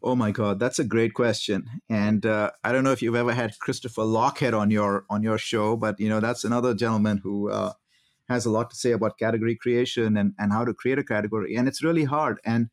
Oh 0.02 0.14
my 0.14 0.30
God, 0.30 0.60
that's 0.60 0.78
a 0.78 0.84
great 0.84 1.14
question. 1.14 1.68
And 1.88 2.24
uh, 2.24 2.50
I 2.62 2.72
don't 2.72 2.84
know 2.84 2.92
if 2.92 3.02
you've 3.02 3.16
ever 3.16 3.32
had 3.32 3.58
Christopher 3.58 4.02
Lochhead 4.02 4.56
on 4.56 4.70
your 4.70 5.04
on 5.10 5.22
your 5.22 5.38
show, 5.38 5.76
but 5.76 5.98
you 5.98 6.08
know 6.08 6.20
that's 6.20 6.44
another 6.44 6.74
gentleman 6.74 7.18
who 7.18 7.50
uh, 7.50 7.72
has 8.28 8.46
a 8.46 8.50
lot 8.50 8.70
to 8.70 8.76
say 8.76 8.92
about 8.92 9.18
category 9.18 9.56
creation 9.56 10.16
and 10.16 10.34
and 10.38 10.52
how 10.52 10.64
to 10.64 10.74
create 10.74 10.98
a 10.98 11.04
category. 11.04 11.56
And 11.56 11.66
it's 11.66 11.82
really 11.82 12.04
hard. 12.04 12.38
And 12.44 12.68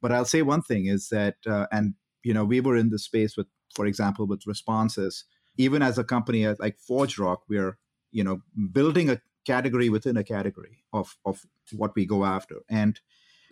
but 0.00 0.12
I'll 0.12 0.24
say 0.24 0.42
one 0.42 0.62
thing 0.62 0.86
is 0.86 1.08
that 1.08 1.36
uh, 1.46 1.66
and 1.72 1.94
you 2.22 2.32
know 2.32 2.44
we 2.44 2.60
were 2.60 2.76
in 2.76 2.90
the 2.90 2.98
space 2.98 3.36
with, 3.36 3.48
for 3.74 3.86
example, 3.86 4.26
with 4.26 4.44
Responsys 4.44 5.24
even 5.58 5.82
as 5.82 5.98
a 5.98 6.04
company 6.04 6.46
like 6.46 6.78
ForgeRock, 6.88 7.38
we're 7.48 7.76
you 8.12 8.24
know 8.24 8.40
building 8.72 9.10
a 9.10 9.20
category 9.44 9.90
within 9.90 10.16
a 10.16 10.24
category 10.24 10.84
of 10.92 11.18
of 11.26 11.44
what 11.72 11.94
we 11.94 12.06
go 12.06 12.24
after, 12.24 12.62
and 12.70 13.00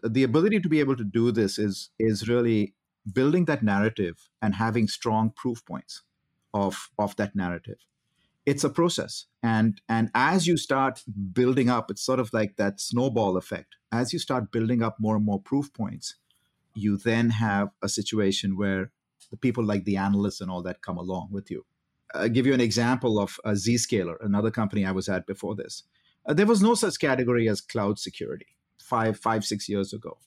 the 0.02 0.22
ability 0.22 0.60
to 0.60 0.68
be 0.68 0.80
able 0.80 0.96
to 0.96 1.04
do 1.04 1.32
this 1.32 1.58
is 1.58 1.90
is 1.98 2.28
really 2.28 2.74
building 3.12 3.44
that 3.46 3.62
narrative 3.62 4.28
and 4.42 4.54
having 4.54 4.88
strong 4.88 5.30
proof 5.30 5.64
points 5.64 6.02
of 6.54 6.90
of 6.98 7.16
that 7.16 7.34
narrative. 7.34 7.78
It's 8.44 8.64
a 8.64 8.70
process. 8.70 9.26
And 9.42 9.80
and 9.88 10.10
as 10.14 10.46
you 10.46 10.56
start 10.56 11.02
building 11.32 11.68
up 11.68 11.90
it's 11.90 12.04
sort 12.04 12.20
of 12.20 12.32
like 12.32 12.56
that 12.56 12.80
snowball 12.80 13.36
effect. 13.36 13.76
As 13.92 14.12
you 14.12 14.18
start 14.18 14.52
building 14.52 14.82
up 14.82 14.96
more 14.98 15.16
and 15.16 15.24
more 15.24 15.40
proof 15.40 15.72
points 15.72 16.16
you 16.76 16.96
then 16.98 17.30
have 17.30 17.70
a 17.82 17.88
situation 17.88 18.56
where 18.56 18.92
the 19.30 19.36
people 19.36 19.64
like 19.64 19.84
the 19.84 19.96
analysts 19.96 20.40
and 20.40 20.50
all 20.50 20.62
that 20.62 20.82
come 20.82 20.98
along 20.98 21.28
with 21.32 21.50
you. 21.50 21.64
Uh, 22.14 22.28
give 22.28 22.46
you 22.46 22.54
an 22.54 22.60
example 22.60 23.18
of 23.18 23.40
a 23.44 23.52
Zscaler, 23.52 24.16
another 24.20 24.50
company 24.50 24.84
I 24.84 24.92
was 24.92 25.08
at 25.08 25.26
before 25.26 25.56
this. 25.56 25.82
Uh, 26.26 26.34
there 26.34 26.46
was 26.46 26.62
no 26.62 26.74
such 26.74 27.00
category 27.00 27.48
as 27.48 27.60
cloud 27.60 27.98
security 27.98 28.55
five, 28.86 29.18
five, 29.18 29.44
six 29.44 29.68
years 29.68 29.92
ago. 29.92 30.18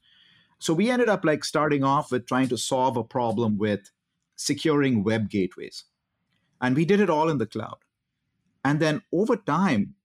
So 0.59 0.73
we 0.73 0.89
ended 0.89 1.09
up 1.09 1.23
like 1.23 1.45
starting 1.45 1.83
off 1.83 2.11
with 2.11 2.27
trying 2.27 2.49
to 2.49 2.57
solve 2.57 2.97
a 2.97 3.03
problem 3.03 3.57
with 3.57 3.91
securing 4.35 5.03
web 5.03 5.29
gateways. 5.29 5.85
And 6.61 6.75
we 6.75 6.85
did 6.85 6.99
it 6.99 7.09
all 7.09 7.29
in 7.29 7.37
the 7.37 7.45
cloud. 7.45 7.77
And 8.65 8.79
then 8.79 9.01
over 9.13 9.37
time, 9.37 9.95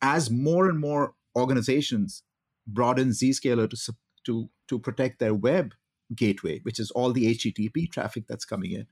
as 0.00 0.30
more 0.30 0.68
and 0.68 0.78
more 0.78 1.14
organizations 1.36 2.22
brought 2.66 2.98
in 2.98 3.10
Zscaler 3.10 3.68
to, 3.68 3.94
to, 4.24 4.48
to 4.68 4.78
protect 4.78 5.18
their 5.18 5.34
web 5.34 5.74
gateway, 6.14 6.60
which 6.60 6.80
is 6.80 6.90
all 6.92 7.12
the 7.12 7.34
HTTP 7.34 7.90
traffic 7.90 8.24
that's 8.26 8.46
coming 8.46 8.72
in, 8.72 8.86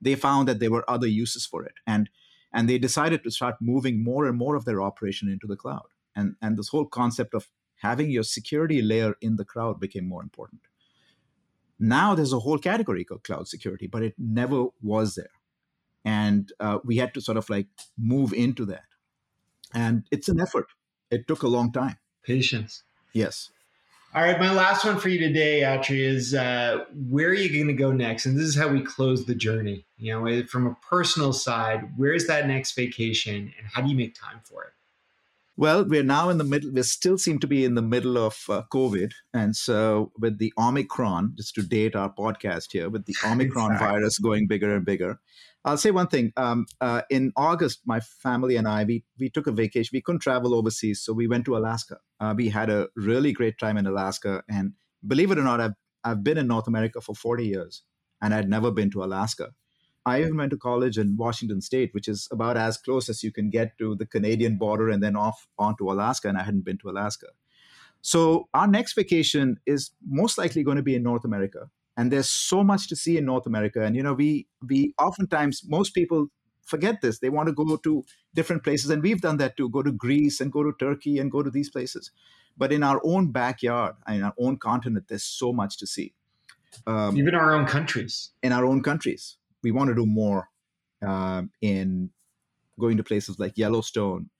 they 0.00 0.14
found 0.14 0.46
that 0.48 0.60
there 0.60 0.70
were 0.70 0.88
other 0.88 1.06
uses 1.06 1.46
for 1.46 1.64
it 1.64 1.74
and 1.86 2.08
and 2.52 2.68
they 2.68 2.78
decided 2.78 3.22
to 3.22 3.30
start 3.30 3.56
moving 3.60 4.02
more 4.02 4.24
and 4.26 4.38
more 4.38 4.56
of 4.56 4.64
their 4.64 4.80
operation 4.80 5.28
into 5.28 5.46
the 5.46 5.56
cloud 5.56 5.88
and 6.14 6.36
and 6.42 6.56
this 6.56 6.68
whole 6.68 6.86
concept 6.86 7.34
of 7.34 7.48
having 7.80 8.10
your 8.10 8.22
security 8.22 8.82
layer 8.82 9.14
in 9.20 9.36
the 9.36 9.44
cloud 9.44 9.80
became 9.80 10.08
more 10.08 10.22
important. 10.22 10.62
Now 11.78 12.14
there's 12.14 12.32
a 12.32 12.40
whole 12.40 12.58
category 12.58 13.04
called 13.04 13.24
cloud 13.24 13.48
security 13.48 13.86
but 13.86 14.02
it 14.02 14.14
never 14.18 14.66
was 14.82 15.14
there. 15.14 15.30
And 16.04 16.52
uh, 16.60 16.78
we 16.84 16.96
had 16.98 17.14
to 17.14 17.20
sort 17.20 17.36
of 17.36 17.50
like 17.50 17.66
move 17.98 18.32
into 18.32 18.64
that. 18.66 18.84
And 19.74 20.04
it's 20.10 20.28
an 20.28 20.40
effort. 20.40 20.66
It 21.10 21.26
took 21.26 21.42
a 21.42 21.48
long 21.48 21.72
time. 21.72 21.98
Patience. 22.22 22.84
Yes. 23.12 23.50
All 24.14 24.22
right, 24.22 24.38
my 24.38 24.50
last 24.50 24.84
one 24.84 24.98
for 24.98 25.10
you 25.10 25.18
today, 25.18 25.62
Atri, 25.62 26.02
is 26.02 26.32
uh, 26.32 26.84
where 27.10 27.28
are 27.28 27.34
you 27.34 27.52
going 27.52 27.66
to 27.66 27.74
go 27.74 27.92
next? 27.92 28.24
And 28.24 28.34
this 28.34 28.46
is 28.46 28.56
how 28.56 28.68
we 28.68 28.80
close 28.80 29.26
the 29.26 29.34
journey. 29.34 29.84
You 29.98 30.18
know, 30.18 30.42
from 30.44 30.66
a 30.66 30.76
personal 30.88 31.34
side, 31.34 31.92
where's 31.96 32.26
that 32.26 32.46
next 32.46 32.72
vacation, 32.72 33.52
and 33.58 33.66
how 33.70 33.82
do 33.82 33.90
you 33.90 33.96
make 33.96 34.14
time 34.14 34.40
for 34.42 34.64
it? 34.64 34.72
Well, 35.58 35.86
we're 35.86 36.02
now 36.02 36.28
in 36.28 36.36
the 36.36 36.44
middle. 36.44 36.70
We 36.70 36.82
still 36.82 37.16
seem 37.16 37.38
to 37.38 37.46
be 37.46 37.64
in 37.64 37.76
the 37.76 37.82
middle 37.82 38.18
of 38.18 38.44
uh, 38.50 38.62
COVID, 38.70 39.12
and 39.32 39.56
so 39.56 40.12
with 40.18 40.36
the 40.38 40.52
Omicron, 40.58 41.32
just 41.38 41.54
to 41.54 41.62
date 41.62 41.96
our 41.96 42.12
podcast 42.12 42.72
here, 42.72 42.90
with 42.90 43.06
the 43.06 43.14
Omicron 43.24 43.72
exactly. 43.72 44.00
virus 44.00 44.18
going 44.18 44.46
bigger 44.46 44.74
and 44.76 44.84
bigger, 44.84 45.18
I'll 45.64 45.78
say 45.78 45.92
one 45.92 46.08
thing. 46.08 46.34
Um, 46.36 46.66
uh, 46.82 47.02
in 47.08 47.32
August, 47.36 47.80
my 47.86 48.00
family 48.00 48.56
and 48.56 48.68
I 48.68 48.84
we 48.84 49.04
we 49.18 49.30
took 49.30 49.46
a 49.46 49.52
vacation. 49.52 49.90
We 49.94 50.02
couldn't 50.02 50.20
travel 50.20 50.54
overseas, 50.54 51.02
so 51.02 51.14
we 51.14 51.26
went 51.26 51.46
to 51.46 51.56
Alaska. 51.56 52.00
Uh, 52.20 52.34
we 52.36 52.50
had 52.50 52.68
a 52.68 52.88
really 52.94 53.32
great 53.32 53.58
time 53.58 53.78
in 53.78 53.86
Alaska, 53.86 54.42
and 54.50 54.74
believe 55.06 55.30
it 55.30 55.38
or 55.38 55.42
not, 55.42 55.62
I've 55.62 55.74
I've 56.04 56.22
been 56.22 56.36
in 56.36 56.48
North 56.48 56.68
America 56.68 57.00
for 57.00 57.14
40 57.14 57.46
years, 57.46 57.82
and 58.20 58.34
I'd 58.34 58.50
never 58.50 58.70
been 58.70 58.90
to 58.90 59.04
Alaska. 59.04 59.52
I 60.06 60.20
even 60.20 60.36
went 60.36 60.50
to 60.52 60.56
college 60.56 60.96
in 60.96 61.16
Washington 61.16 61.60
State, 61.60 61.92
which 61.92 62.08
is 62.08 62.28
about 62.30 62.56
as 62.56 62.78
close 62.78 63.08
as 63.10 63.22
you 63.22 63.32
can 63.32 63.50
get 63.50 63.76
to 63.78 63.94
the 63.94 64.06
Canadian 64.06 64.56
border, 64.56 64.88
and 64.88 65.02
then 65.02 65.16
off 65.16 65.46
onto 65.58 65.90
Alaska. 65.90 66.28
And 66.28 66.38
I 66.38 66.44
hadn't 66.44 66.64
been 66.64 66.78
to 66.78 66.90
Alaska. 66.90 67.26
So 68.00 68.48
our 68.54 68.66
next 68.66 68.94
vacation 68.94 69.58
is 69.66 69.90
most 70.06 70.38
likely 70.38 70.62
going 70.62 70.76
to 70.76 70.82
be 70.82 70.94
in 70.94 71.02
North 71.02 71.24
America 71.24 71.70
and 71.96 72.12
there's 72.12 72.28
so 72.28 72.62
much 72.62 72.88
to 72.88 72.96
see 72.96 73.16
in 73.16 73.24
North 73.24 73.46
America. 73.46 73.82
And 73.82 73.96
you 73.96 74.02
know, 74.02 74.12
we 74.12 74.46
we 74.66 74.94
oftentimes 74.98 75.62
most 75.66 75.94
people 75.94 76.28
forget 76.62 77.00
this. 77.00 77.20
They 77.20 77.30
want 77.30 77.48
to 77.48 77.54
go 77.54 77.76
to 77.76 78.04
different 78.34 78.64
places, 78.64 78.90
and 78.90 79.02
we've 79.02 79.20
done 79.20 79.38
that 79.38 79.56
too. 79.56 79.68
Go 79.70 79.82
to 79.82 79.92
Greece 79.92 80.40
and 80.40 80.52
go 80.52 80.62
to 80.62 80.72
Turkey 80.78 81.18
and 81.18 81.30
go 81.30 81.42
to 81.42 81.50
these 81.50 81.70
places. 81.70 82.10
But 82.58 82.72
in 82.72 82.82
our 82.82 83.00
own 83.04 83.32
backyard, 83.32 83.96
in 84.08 84.22
our 84.22 84.34
own 84.38 84.58
continent, 84.58 85.06
there's 85.08 85.24
so 85.24 85.52
much 85.52 85.78
to 85.78 85.86
see. 85.86 86.14
Um, 86.86 87.16
Even 87.16 87.34
our 87.34 87.54
own 87.54 87.66
countries. 87.66 88.30
In 88.42 88.52
our 88.52 88.64
own 88.64 88.82
countries, 88.82 89.36
we 89.66 89.72
want 89.72 89.88
to 89.88 89.96
do 89.96 90.06
more 90.06 90.48
um, 91.04 91.50
in 91.60 92.10
going 92.78 92.96
to 92.98 93.02
places 93.02 93.40
like 93.40 93.58
Yellowstone, 93.58 94.30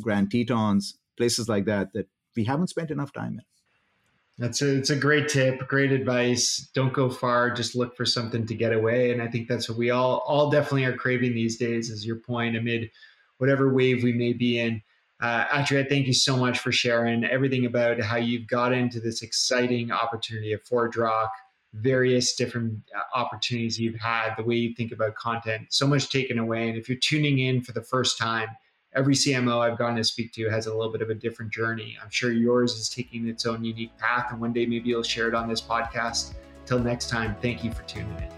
Grand 0.00 0.30
Tetons, 0.30 0.96
places 1.16 1.48
like 1.48 1.64
that 1.64 1.92
that 1.94 2.06
we 2.36 2.44
haven't 2.44 2.68
spent 2.68 2.92
enough 2.92 3.12
time 3.12 3.32
in. 3.40 3.42
That's 4.38 4.62
a, 4.62 4.76
it's 4.76 4.90
a 4.90 4.94
great 4.94 5.28
tip, 5.28 5.66
great 5.66 5.90
advice. 5.90 6.70
Don't 6.74 6.92
go 6.92 7.10
far, 7.10 7.50
just 7.50 7.74
look 7.74 7.96
for 7.96 8.06
something 8.06 8.46
to 8.46 8.54
get 8.54 8.72
away. 8.72 9.10
And 9.10 9.20
I 9.20 9.26
think 9.26 9.48
that's 9.48 9.68
what 9.68 9.76
we 9.76 9.90
all 9.90 10.18
all 10.28 10.48
definitely 10.48 10.84
are 10.84 10.96
craving 10.96 11.34
these 11.34 11.56
days, 11.58 11.90
is 11.90 12.06
your 12.06 12.20
point, 12.20 12.56
amid 12.56 12.88
whatever 13.38 13.74
wave 13.74 14.04
we 14.04 14.12
may 14.12 14.32
be 14.32 14.60
in. 14.60 14.80
Uh, 15.20 15.64
thank 15.66 16.06
you 16.06 16.14
so 16.14 16.36
much 16.36 16.60
for 16.60 16.70
sharing 16.70 17.24
everything 17.24 17.66
about 17.66 18.00
how 18.00 18.16
you've 18.16 18.46
got 18.46 18.72
into 18.72 19.00
this 19.00 19.22
exciting 19.22 19.90
opportunity 19.90 20.52
of 20.52 20.62
ForgeRock, 20.62 21.30
various 21.74 22.34
different 22.34 22.80
uh, 22.96 23.18
opportunities 23.18 23.78
you've 23.78 24.00
had, 24.00 24.34
the 24.36 24.42
way 24.42 24.56
you 24.56 24.74
think 24.74 24.92
about 24.92 25.14
content, 25.14 25.66
so 25.70 25.86
much 25.86 26.10
taken 26.10 26.38
away. 26.38 26.68
And 26.68 26.78
if 26.78 26.88
you're 26.88 26.98
tuning 26.98 27.40
in 27.40 27.62
for 27.62 27.72
the 27.72 27.82
first 27.82 28.18
time, 28.18 28.48
every 28.94 29.14
CMO 29.14 29.60
I've 29.60 29.78
gotten 29.78 29.96
to 29.96 30.04
speak 30.04 30.32
to 30.34 30.48
has 30.48 30.66
a 30.66 30.74
little 30.74 30.92
bit 30.92 31.02
of 31.02 31.10
a 31.10 31.14
different 31.14 31.52
journey. 31.52 31.96
I'm 32.02 32.10
sure 32.10 32.32
yours 32.32 32.72
is 32.74 32.88
taking 32.88 33.28
its 33.28 33.46
own 33.46 33.64
unique 33.64 33.96
path, 33.98 34.28
and 34.30 34.40
one 34.40 34.52
day 34.52 34.66
maybe 34.66 34.88
you'll 34.88 35.02
share 35.02 35.28
it 35.28 35.34
on 35.34 35.48
this 35.48 35.60
podcast. 35.60 36.34
Till 36.66 36.78
next 36.78 37.08
time, 37.08 37.36
thank 37.40 37.64
you 37.64 37.72
for 37.72 37.82
tuning 37.82 38.16
in. 38.18 38.37